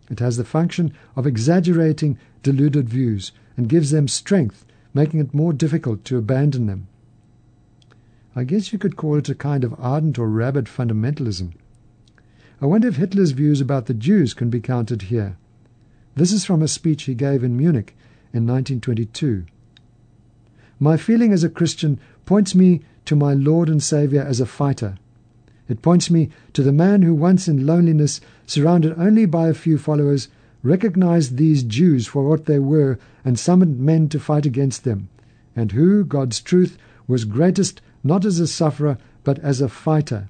It 0.10 0.20
has 0.20 0.38
the 0.38 0.44
function 0.44 0.94
of 1.16 1.26
exaggerating 1.26 2.18
deluded 2.42 2.90
views 2.90 3.32
and 3.56 3.70
gives 3.70 3.92
them 3.92 4.08
strength, 4.08 4.66
making 4.94 5.20
it 5.20 5.34
more 5.34 5.54
difficult 5.54 6.04
to 6.06 6.18
abandon 6.18 6.68
them. 6.68 6.88
I 8.36 8.44
guess 8.44 8.74
you 8.74 8.80
could 8.80 8.98
call 8.98 9.18
it 9.18 9.30
a 9.30 9.36
kind 9.36 9.64
of 9.64 9.76
ardent 9.78 10.18
or 10.18 10.28
rabid 10.28 10.66
fundamentalism. 10.66 11.54
I 12.62 12.66
wonder 12.66 12.88
if 12.88 12.96
Hitler's 12.96 13.32
views 13.32 13.62
about 13.62 13.86
the 13.86 13.94
Jews 13.94 14.34
can 14.34 14.50
be 14.50 14.60
counted 14.60 15.04
here. 15.04 15.38
This 16.16 16.32
is 16.32 16.46
from 16.46 16.62
a 16.62 16.68
speech 16.68 17.04
he 17.04 17.16
gave 17.16 17.44
in 17.44 17.58
Munich 17.58 17.96
in 18.34 18.48
1922. 18.48 19.46
My 20.80 20.98
feeling 20.98 21.32
as 21.32 21.44
a 21.44 21.50
Christian 21.50 22.00
points 22.26 22.56
me 22.56 22.82
to 23.06 23.16
my 23.16 23.34
Lord 23.34 23.70
and 23.70 23.82
Saviour 23.82 24.24
as 24.24 24.40
a 24.40 24.46
fighter. 24.46 24.98
It 25.70 25.82
points 25.82 26.12
me 26.12 26.30
to 26.52 26.62
the 26.62 26.74
man 26.74 27.04
who 27.04 27.16
once 27.16 27.48
in 27.48 27.66
loneliness, 27.66 28.20
surrounded 28.46 28.96
only 28.98 29.26
by 29.26 29.48
a 29.48 29.54
few 29.54 29.78
followers, 29.78 30.28
recognized 30.62 31.38
these 31.38 31.64
Jews 31.64 32.06
for 32.06 32.28
what 32.28 32.46
they 32.46 32.60
were 32.60 32.98
and 33.24 33.40
summoned 33.40 33.80
men 33.80 34.10
to 34.10 34.20
fight 34.20 34.46
against 34.46 34.84
them, 34.84 35.08
and 35.56 35.72
who, 35.72 36.04
God's 36.04 36.42
truth, 36.42 36.78
was 37.08 37.24
greatest 37.24 37.82
not 38.04 38.26
as 38.26 38.40
a 38.40 38.48
sufferer 38.48 38.98
but 39.24 39.40
as 39.40 39.62
a 39.62 39.70
fighter. 39.70 40.28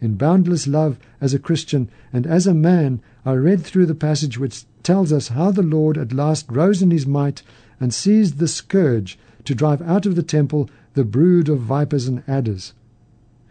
In 0.00 0.14
boundless 0.14 0.68
love 0.68 0.98
as 1.20 1.34
a 1.34 1.40
Christian 1.40 1.88
and 2.12 2.24
as 2.24 2.46
a 2.46 2.54
man, 2.54 3.00
I 3.24 3.32
read 3.32 3.62
through 3.62 3.86
the 3.86 3.94
passage 3.96 4.38
which 4.38 4.64
tells 4.84 5.12
us 5.12 5.28
how 5.28 5.50
the 5.50 5.62
Lord 5.62 5.98
at 5.98 6.12
last 6.12 6.46
rose 6.48 6.80
in 6.80 6.92
his 6.92 7.06
might 7.06 7.42
and 7.80 7.92
seized 7.92 8.38
the 8.38 8.46
scourge 8.46 9.18
to 9.44 9.54
drive 9.54 9.82
out 9.82 10.06
of 10.06 10.14
the 10.14 10.22
temple 10.22 10.70
the 10.94 11.04
brood 11.04 11.48
of 11.48 11.58
vipers 11.58 12.06
and 12.06 12.22
adders. 12.28 12.72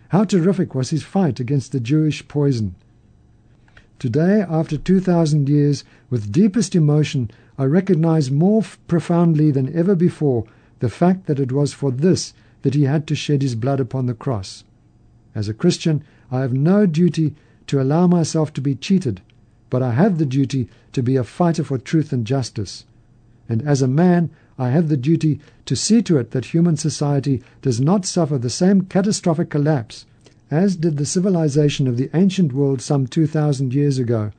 How 0.09 0.23
terrific 0.23 0.73
was 0.73 0.91
his 0.91 1.03
fight 1.03 1.39
against 1.39 1.71
the 1.71 1.79
Jewish 1.79 2.27
poison! 2.27 2.75
Today, 3.99 4.45
after 4.47 4.77
2,000 4.77 5.49
years, 5.49 5.83
with 6.09 6.31
deepest 6.31 6.75
emotion, 6.75 7.29
I 7.57 7.65
recognize 7.65 8.31
more 8.31 8.63
profoundly 8.87 9.51
than 9.51 9.73
ever 9.75 9.95
before 9.95 10.45
the 10.79 10.89
fact 10.89 11.25
that 11.25 11.39
it 11.39 11.51
was 11.51 11.73
for 11.73 11.91
this 11.91 12.33
that 12.61 12.75
he 12.75 12.83
had 12.83 13.07
to 13.07 13.15
shed 13.15 13.41
his 13.41 13.55
blood 13.55 13.79
upon 13.79 14.05
the 14.05 14.13
cross. 14.13 14.63
As 15.35 15.49
a 15.49 15.53
Christian, 15.53 16.03
I 16.31 16.41
have 16.41 16.53
no 16.53 16.85
duty 16.85 17.35
to 17.67 17.81
allow 17.81 18.07
myself 18.07 18.53
to 18.53 18.61
be 18.61 18.75
cheated, 18.75 19.21
but 19.69 19.81
I 19.81 19.91
have 19.91 20.17
the 20.17 20.25
duty 20.25 20.69
to 20.93 21.03
be 21.03 21.15
a 21.15 21.23
fighter 21.23 21.63
for 21.63 21.77
truth 21.77 22.13
and 22.13 22.25
justice. 22.25 22.85
And 23.49 23.61
as 23.67 23.81
a 23.81 23.87
man, 23.87 24.29
I 24.57 24.69
have 24.69 24.89
the 24.89 24.97
duty 24.97 25.39
to 25.65 25.75
see 25.75 26.01
to 26.03 26.17
it 26.17 26.31
that 26.31 26.45
human 26.45 26.77
society 26.77 27.43
does 27.61 27.79
not 27.79 28.05
suffer 28.05 28.37
the 28.37 28.49
same 28.49 28.81
catastrophic 28.81 29.49
collapse 29.49 30.05
as 30.49 30.75
did 30.77 30.97
the 30.97 31.05
civilization 31.05 31.87
of 31.87 31.97
the 31.97 32.09
ancient 32.13 32.53
world 32.53 32.81
some 32.81 33.05
2,000 33.05 33.73
years 33.73 33.97
ago, 33.97 34.31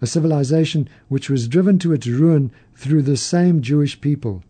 a 0.00 0.06
civilization 0.06 0.88
which 1.08 1.28
was 1.28 1.48
driven 1.48 1.78
to 1.78 1.92
its 1.92 2.06
ruin 2.06 2.50
through 2.74 3.02
the 3.02 3.16
same 3.16 3.60
Jewish 3.60 4.00
people. 4.00 4.42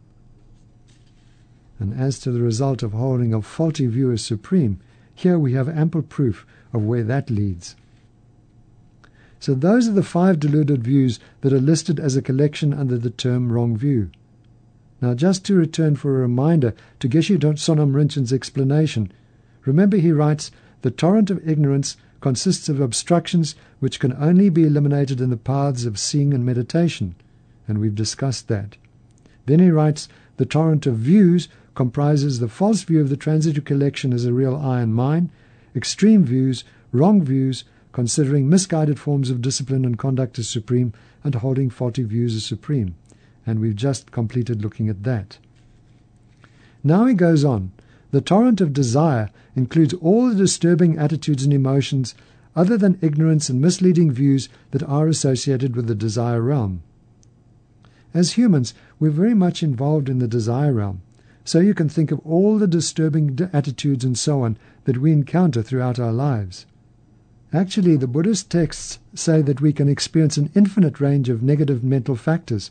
And 1.81 1.99
as 1.99 2.19
to 2.21 2.31
the 2.31 2.43
result 2.43 2.83
of 2.83 2.93
holding 2.93 3.35
a 3.35 3.43
faulty 3.43 3.87
view 3.87 4.13
as 4.13 4.25
supreme, 4.25 4.79
here 5.15 5.39
we 5.39 5.53
have 5.55 5.69
ample 5.69 6.03
proof 6.03 6.47
of 6.73 6.85
where 6.85 7.05
that 7.05 7.29
leads. 7.29 7.75
So 9.41 9.55
those 9.55 9.89
are 9.89 9.93
the 9.93 10.03
five 10.03 10.41
deluded 10.41 10.83
views 10.83 11.19
that 11.41 11.53
are 11.53 11.61
listed 11.61 12.01
as 12.01 12.17
a 12.17 12.23
collection 12.23 12.73
under 12.73 12.97
the 12.97 13.11
term 13.11 13.53
wrong 13.53 13.77
view. 13.77 14.11
Now, 15.05 15.13
just 15.13 15.45
to 15.45 15.55
return 15.55 15.97
for 15.97 16.17
a 16.17 16.23
reminder 16.23 16.73
to 17.01 17.11
Geshe 17.11 17.39
Sonam 17.39 17.93
Rinpoche's 17.93 18.33
explanation, 18.33 19.13
remember 19.67 19.99
he 19.99 20.13
writes, 20.13 20.51
The 20.81 20.91
torrent 20.91 21.29
of 21.29 21.47
ignorance 21.47 21.99
consists 22.23 22.71
of 22.71 22.81
obstructions 22.81 23.55
which 23.81 24.01
can 24.01 24.15
only 24.15 24.49
be 24.49 24.65
eliminated 24.65 25.21
in 25.21 25.29
the 25.29 25.37
paths 25.37 25.85
of 25.85 25.99
seeing 25.99 26.33
and 26.33 26.43
meditation, 26.47 27.17
and 27.69 27.77
we've 27.77 27.95
discussed 27.95 28.49
that. 28.49 28.79
Then 29.45 29.61
he 29.61 29.71
writes, 29.71 30.09
The 30.39 30.47
torrent 30.47 30.87
of 30.87 30.97
views 30.97 31.49
comprises 31.75 32.39
the 32.39 32.49
false 32.49 32.83
view 32.83 33.03
of 33.03 33.11
the 33.11 33.19
transitory 33.19 33.63
collection 33.63 34.15
as 34.15 34.25
a 34.25 34.33
real 34.33 34.57
I 34.57 34.81
and 34.81 34.95
mine, 34.95 35.29
extreme 35.77 36.25
views, 36.25 36.65
wrong 36.93 37.23
views, 37.23 37.65
considering 37.93 38.49
misguided 38.49 38.99
forms 38.99 39.29
of 39.29 39.43
discipline 39.43 39.85
and 39.85 39.99
conduct 39.99 40.39
as 40.39 40.49
supreme, 40.49 40.95
and 41.23 41.35
holding 41.35 41.69
faulty 41.69 42.05
views 42.05 42.35
as 42.35 42.47
supreme. 42.47 42.95
And 43.47 43.61
we've 43.61 43.77
just 43.77 44.11
completed 44.11 44.63
looking 44.63 44.89
at 44.89 45.03
that. 45.05 45.39
Now 46.83 47.07
he 47.07 47.15
goes 47.15 47.45
on. 47.45 47.73
The 48.11 48.21
torrent 48.21 48.61
of 48.61 48.73
desire 48.73 49.31
includes 49.57 49.95
all 49.95 50.29
the 50.29 50.35
disturbing 50.35 50.99
attitudes 50.99 51.45
and 51.45 51.53
emotions 51.53 52.15
other 52.55 52.77
than 52.77 52.99
ignorance 53.01 53.49
and 53.49 53.61
misleading 53.61 54.13
views 54.13 54.49
that 54.71 54.83
are 54.85 55.09
associated 55.09 55.75
with 55.75 55.87
the 55.87 55.95
desire 55.95 56.41
realm. 56.41 56.83
As 58.13 58.35
humans, 58.35 58.75
we're 59.01 59.11
very 59.11 59.35
much 59.35 59.63
involved 59.63 60.09
in 60.09 60.21
the 60.21 60.29
desire 60.29 60.73
realm, 60.73 61.03
so 61.45 61.59
you 61.59 61.75
can 61.75 61.89
think 61.89 62.13
of 62.13 62.21
all 62.21 62.59
the 62.59 62.69
disturbing 62.69 63.37
attitudes 63.53 64.05
and 64.05 64.17
so 64.17 64.43
on 64.43 64.57
that 64.85 64.99
we 64.99 65.11
encounter 65.11 65.63
throughout 65.63 65.99
our 65.99 66.13
lives. 66.13 66.67
Actually, 67.53 67.97
the 67.97 68.07
Buddhist 68.07 68.51
texts 68.51 68.99
say 69.15 69.43
that 69.43 69.61
we 69.61 69.73
can 69.73 69.89
experience 69.89 70.37
an 70.37 70.51
infinite 70.55 71.01
range 71.01 71.29
of 71.29 71.43
negative 71.43 71.83
mental 71.83 72.15
factors, 72.15 72.71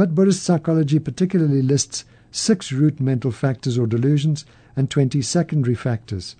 but 0.00 0.14
Buddhist 0.14 0.42
psychology 0.42 0.98
particularly 0.98 1.60
lists 1.60 2.06
six 2.30 2.72
root 2.72 3.00
mental 3.00 3.30
factors 3.30 3.76
or 3.76 3.86
delusions 3.86 4.46
and 4.74 4.88
20 4.90 5.20
secondary 5.20 5.74
factors. 5.74 6.36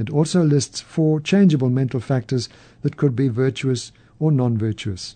It 0.00 0.10
also 0.10 0.42
lists 0.42 0.80
four 0.80 1.20
changeable 1.20 1.70
mental 1.70 2.00
factors 2.00 2.48
that 2.80 2.96
could 2.96 3.14
be 3.14 3.28
virtuous 3.28 3.92
or 4.18 4.32
non 4.32 4.58
virtuous. 4.58 5.14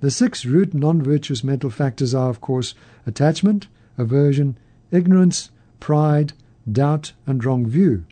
The 0.00 0.10
six 0.10 0.44
root 0.44 0.74
non 0.74 1.00
virtuous 1.00 1.42
mental 1.42 1.70
factors 1.70 2.14
are, 2.14 2.28
of 2.28 2.42
course, 2.42 2.74
attachment, 3.06 3.68
aversion, 3.96 4.58
ignorance, 4.90 5.50
pride, 5.80 6.34
doubt, 6.70 7.14
and 7.24 7.42
wrong 7.42 7.64
view, 7.64 8.04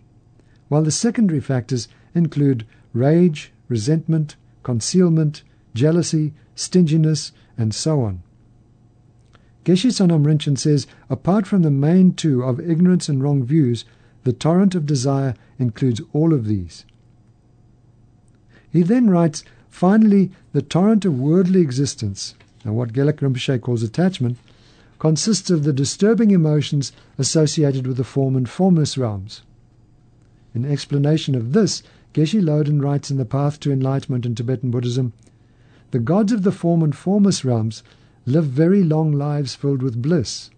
while 0.69 0.83
the 0.83 0.91
secondary 0.91 1.41
factors 1.41 1.89
include 2.15 2.67
rage, 2.95 3.53
resentment, 3.69 4.37
concealment, 4.63 5.43
jealousy, 5.75 6.33
stinginess, 6.55 7.33
and 7.59 7.75
so 7.75 8.01
on. 8.01 8.23
Geshe 9.71 9.93
Sonam 9.93 10.25
Rinchen 10.25 10.59
says, 10.59 10.89
apart 11.09 11.47
from 11.47 11.63
the 11.63 11.71
main 11.71 12.13
two 12.13 12.43
of 12.43 12.59
ignorance 12.59 13.09
and 13.09 13.23
wrong 13.23 13.45
views, 13.45 13.85
the 14.25 14.33
torrent 14.33 14.75
of 14.75 14.85
desire 14.85 15.37
includes 15.61 16.01
all 16.13 16.35
of 16.35 16.47
these. 16.47 16.85
He 18.69 18.83
then 18.83 19.09
writes, 19.09 19.45
finally, 19.69 20.33
the 20.53 20.61
torrent 20.61 21.05
of 21.05 21.21
worldly 21.21 21.61
existence, 21.61 22.35
and 22.65 22.75
what 22.75 22.93
Gelek 22.93 23.21
Rinpoche 23.21 23.61
calls 23.61 23.85
attachment, 23.85 24.39
consists 24.99 25.51
of 25.51 25.63
the 25.63 25.73
disturbing 25.73 26.33
emotions 26.33 26.91
associated 27.17 27.87
with 27.87 27.97
the 27.97 28.03
form 28.03 28.35
and 28.35 28.49
formless 28.49 28.99
realms. 28.99 29.43
In 30.53 30.65
explanation 30.65 31.37
of 31.37 31.53
this, 31.53 31.85
Geshe 32.13 32.43
Loden 32.43 32.83
writes 32.83 33.09
in 33.09 33.19
The 33.19 33.25
Path 33.25 33.61
to 33.61 33.71
Enlightenment 33.71 34.27
in 34.27 34.35
Tibetan 34.35 34.73
Buddhism, 34.73 35.13
the 35.93 36.01
gods 36.01 36.33
of 36.33 36.43
the 36.43 36.51
form 36.51 36.83
and 36.83 36.93
formless 36.93 37.45
realms 37.45 37.85
live 38.31 38.47
very 38.47 38.83
long 38.83 39.13
lives 39.13 39.55
filled 39.55 39.83
with 39.83 40.01
bliss. 40.01 40.51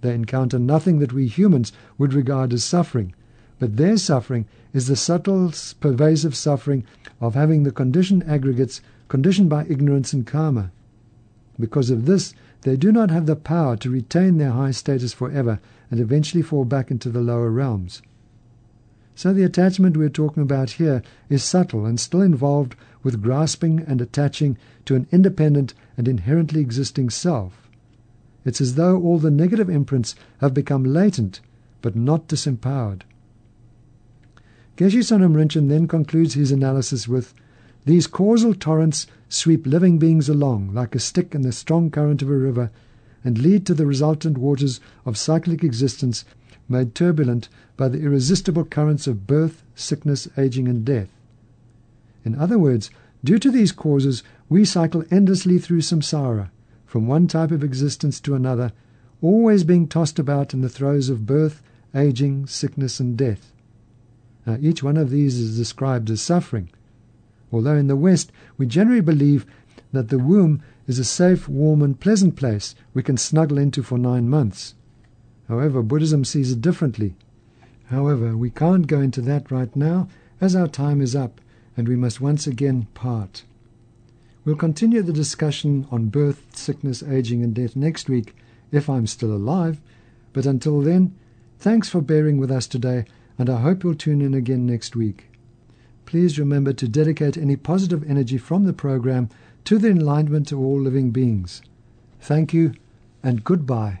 They 0.00 0.14
encounter 0.14 0.58
nothing 0.58 0.98
that 0.98 1.12
we 1.12 1.26
humans 1.26 1.72
would 1.98 2.14
regard 2.14 2.52
as 2.52 2.64
suffering, 2.64 3.14
but 3.58 3.76
their 3.76 3.96
suffering 3.96 4.46
is 4.72 4.86
the 4.86 4.96
subtle, 4.96 5.52
pervasive 5.80 6.34
suffering 6.34 6.84
of 7.20 7.34
having 7.34 7.62
the 7.62 7.70
conditioned 7.70 8.24
aggregates 8.24 8.80
conditioned 9.08 9.50
by 9.50 9.66
ignorance 9.66 10.12
and 10.12 10.26
karma. 10.26 10.72
Because 11.60 11.90
of 11.90 12.06
this, 12.06 12.34
they 12.62 12.76
do 12.76 12.90
not 12.90 13.10
have 13.10 13.26
the 13.26 13.36
power 13.36 13.76
to 13.76 13.90
retain 13.90 14.38
their 14.38 14.52
high 14.52 14.70
status 14.70 15.12
forever 15.12 15.60
and 15.90 16.00
eventually 16.00 16.42
fall 16.42 16.64
back 16.64 16.90
into 16.90 17.10
the 17.10 17.20
lower 17.20 17.50
realms. 17.50 18.02
So 19.14 19.32
the 19.32 19.44
attachment 19.44 19.96
we're 19.96 20.08
talking 20.08 20.42
about 20.42 20.70
here 20.70 21.02
is 21.28 21.44
subtle 21.44 21.84
and 21.84 22.00
still 22.00 22.22
involved 22.22 22.74
with 23.02 23.22
grasping 23.22 23.80
and 23.80 24.00
attaching 24.00 24.56
to 24.84 24.94
an 24.94 25.06
independent 25.10 25.74
and 25.96 26.08
inherently 26.08 26.60
existing 26.60 27.10
self. 27.10 27.68
It's 28.44 28.60
as 28.60 28.74
though 28.74 29.00
all 29.00 29.18
the 29.18 29.30
negative 29.30 29.70
imprints 29.70 30.14
have 30.40 30.54
become 30.54 30.84
latent, 30.84 31.40
but 31.80 31.94
not 31.96 32.28
disempowered. 32.28 33.02
Geshe 34.76 35.02
Sonam 35.02 35.34
Rinchen 35.34 35.68
then 35.68 35.86
concludes 35.86 36.34
his 36.34 36.50
analysis 36.50 37.06
with 37.06 37.34
These 37.84 38.06
causal 38.06 38.54
torrents 38.54 39.06
sweep 39.28 39.66
living 39.66 39.98
beings 39.98 40.28
along 40.28 40.72
like 40.72 40.94
a 40.94 40.98
stick 40.98 41.34
in 41.34 41.42
the 41.42 41.52
strong 41.52 41.90
current 41.90 42.22
of 42.22 42.28
a 42.28 42.36
river 42.36 42.70
and 43.24 43.38
lead 43.38 43.66
to 43.66 43.74
the 43.74 43.86
resultant 43.86 44.38
waters 44.38 44.80
of 45.04 45.16
cyclic 45.16 45.62
existence 45.62 46.24
made 46.68 46.94
turbulent 46.94 47.48
by 47.76 47.88
the 47.88 48.00
irresistible 48.00 48.64
currents 48.64 49.06
of 49.06 49.26
birth, 49.26 49.62
sickness, 49.74 50.28
aging, 50.36 50.68
and 50.68 50.84
death. 50.84 51.08
In 52.24 52.34
other 52.34 52.58
words, 52.58 52.90
due 53.24 53.38
to 53.38 53.50
these 53.50 53.72
causes, 53.72 54.22
we 54.48 54.64
cycle 54.64 55.04
endlessly 55.10 55.58
through 55.58 55.80
samsara, 55.80 56.50
from 56.86 57.06
one 57.06 57.26
type 57.26 57.50
of 57.50 57.64
existence 57.64 58.20
to 58.20 58.34
another, 58.34 58.72
always 59.20 59.64
being 59.64 59.88
tossed 59.88 60.18
about 60.18 60.52
in 60.52 60.60
the 60.60 60.68
throes 60.68 61.08
of 61.08 61.26
birth, 61.26 61.62
aging, 61.94 62.46
sickness, 62.46 63.00
and 63.00 63.16
death. 63.16 63.52
Now, 64.46 64.58
each 64.60 64.82
one 64.82 64.96
of 64.96 65.10
these 65.10 65.38
is 65.38 65.56
described 65.56 66.10
as 66.10 66.20
suffering, 66.20 66.68
although 67.52 67.76
in 67.76 67.86
the 67.86 67.96
West 67.96 68.32
we 68.56 68.66
generally 68.66 69.00
believe 69.00 69.46
that 69.92 70.08
the 70.08 70.18
womb 70.18 70.62
is 70.86 70.98
a 70.98 71.04
safe, 71.04 71.48
warm, 71.48 71.82
and 71.82 72.00
pleasant 72.00 72.34
place 72.34 72.74
we 72.92 73.02
can 73.02 73.16
snuggle 73.16 73.58
into 73.58 73.82
for 73.82 73.98
nine 73.98 74.28
months. 74.28 74.74
However, 75.48 75.82
Buddhism 75.82 76.24
sees 76.24 76.52
it 76.52 76.60
differently. 76.60 77.14
However, 77.86 78.36
we 78.36 78.50
can't 78.50 78.86
go 78.86 79.00
into 79.00 79.20
that 79.22 79.50
right 79.50 79.74
now, 79.76 80.08
as 80.40 80.56
our 80.56 80.66
time 80.66 81.00
is 81.00 81.14
up, 81.14 81.40
and 81.76 81.88
we 81.88 81.96
must 81.96 82.20
once 82.20 82.46
again 82.46 82.86
part. 82.94 83.44
We'll 84.44 84.56
continue 84.56 85.02
the 85.02 85.12
discussion 85.12 85.86
on 85.90 86.08
birth, 86.08 86.44
sickness, 86.54 87.02
aging, 87.02 87.42
and 87.42 87.54
death 87.54 87.76
next 87.76 88.08
week 88.08 88.34
if 88.72 88.88
I'm 88.90 89.06
still 89.06 89.32
alive. 89.32 89.80
But 90.32 90.46
until 90.46 90.80
then, 90.80 91.14
thanks 91.58 91.88
for 91.88 92.00
bearing 92.00 92.38
with 92.38 92.50
us 92.50 92.66
today, 92.66 93.04
and 93.38 93.48
I 93.48 93.60
hope 93.60 93.84
you'll 93.84 93.94
tune 93.94 94.20
in 94.20 94.34
again 94.34 94.66
next 94.66 94.96
week. 94.96 95.28
Please 96.06 96.38
remember 96.38 96.72
to 96.72 96.88
dedicate 96.88 97.36
any 97.36 97.56
positive 97.56 98.08
energy 98.08 98.38
from 98.38 98.64
the 98.64 98.72
program 98.72 99.28
to 99.64 99.78
the 99.78 99.88
enlightenment 99.88 100.50
of 100.50 100.58
all 100.58 100.80
living 100.80 101.10
beings. 101.10 101.62
Thank 102.20 102.52
you, 102.52 102.74
and 103.22 103.44
goodbye. 103.44 104.00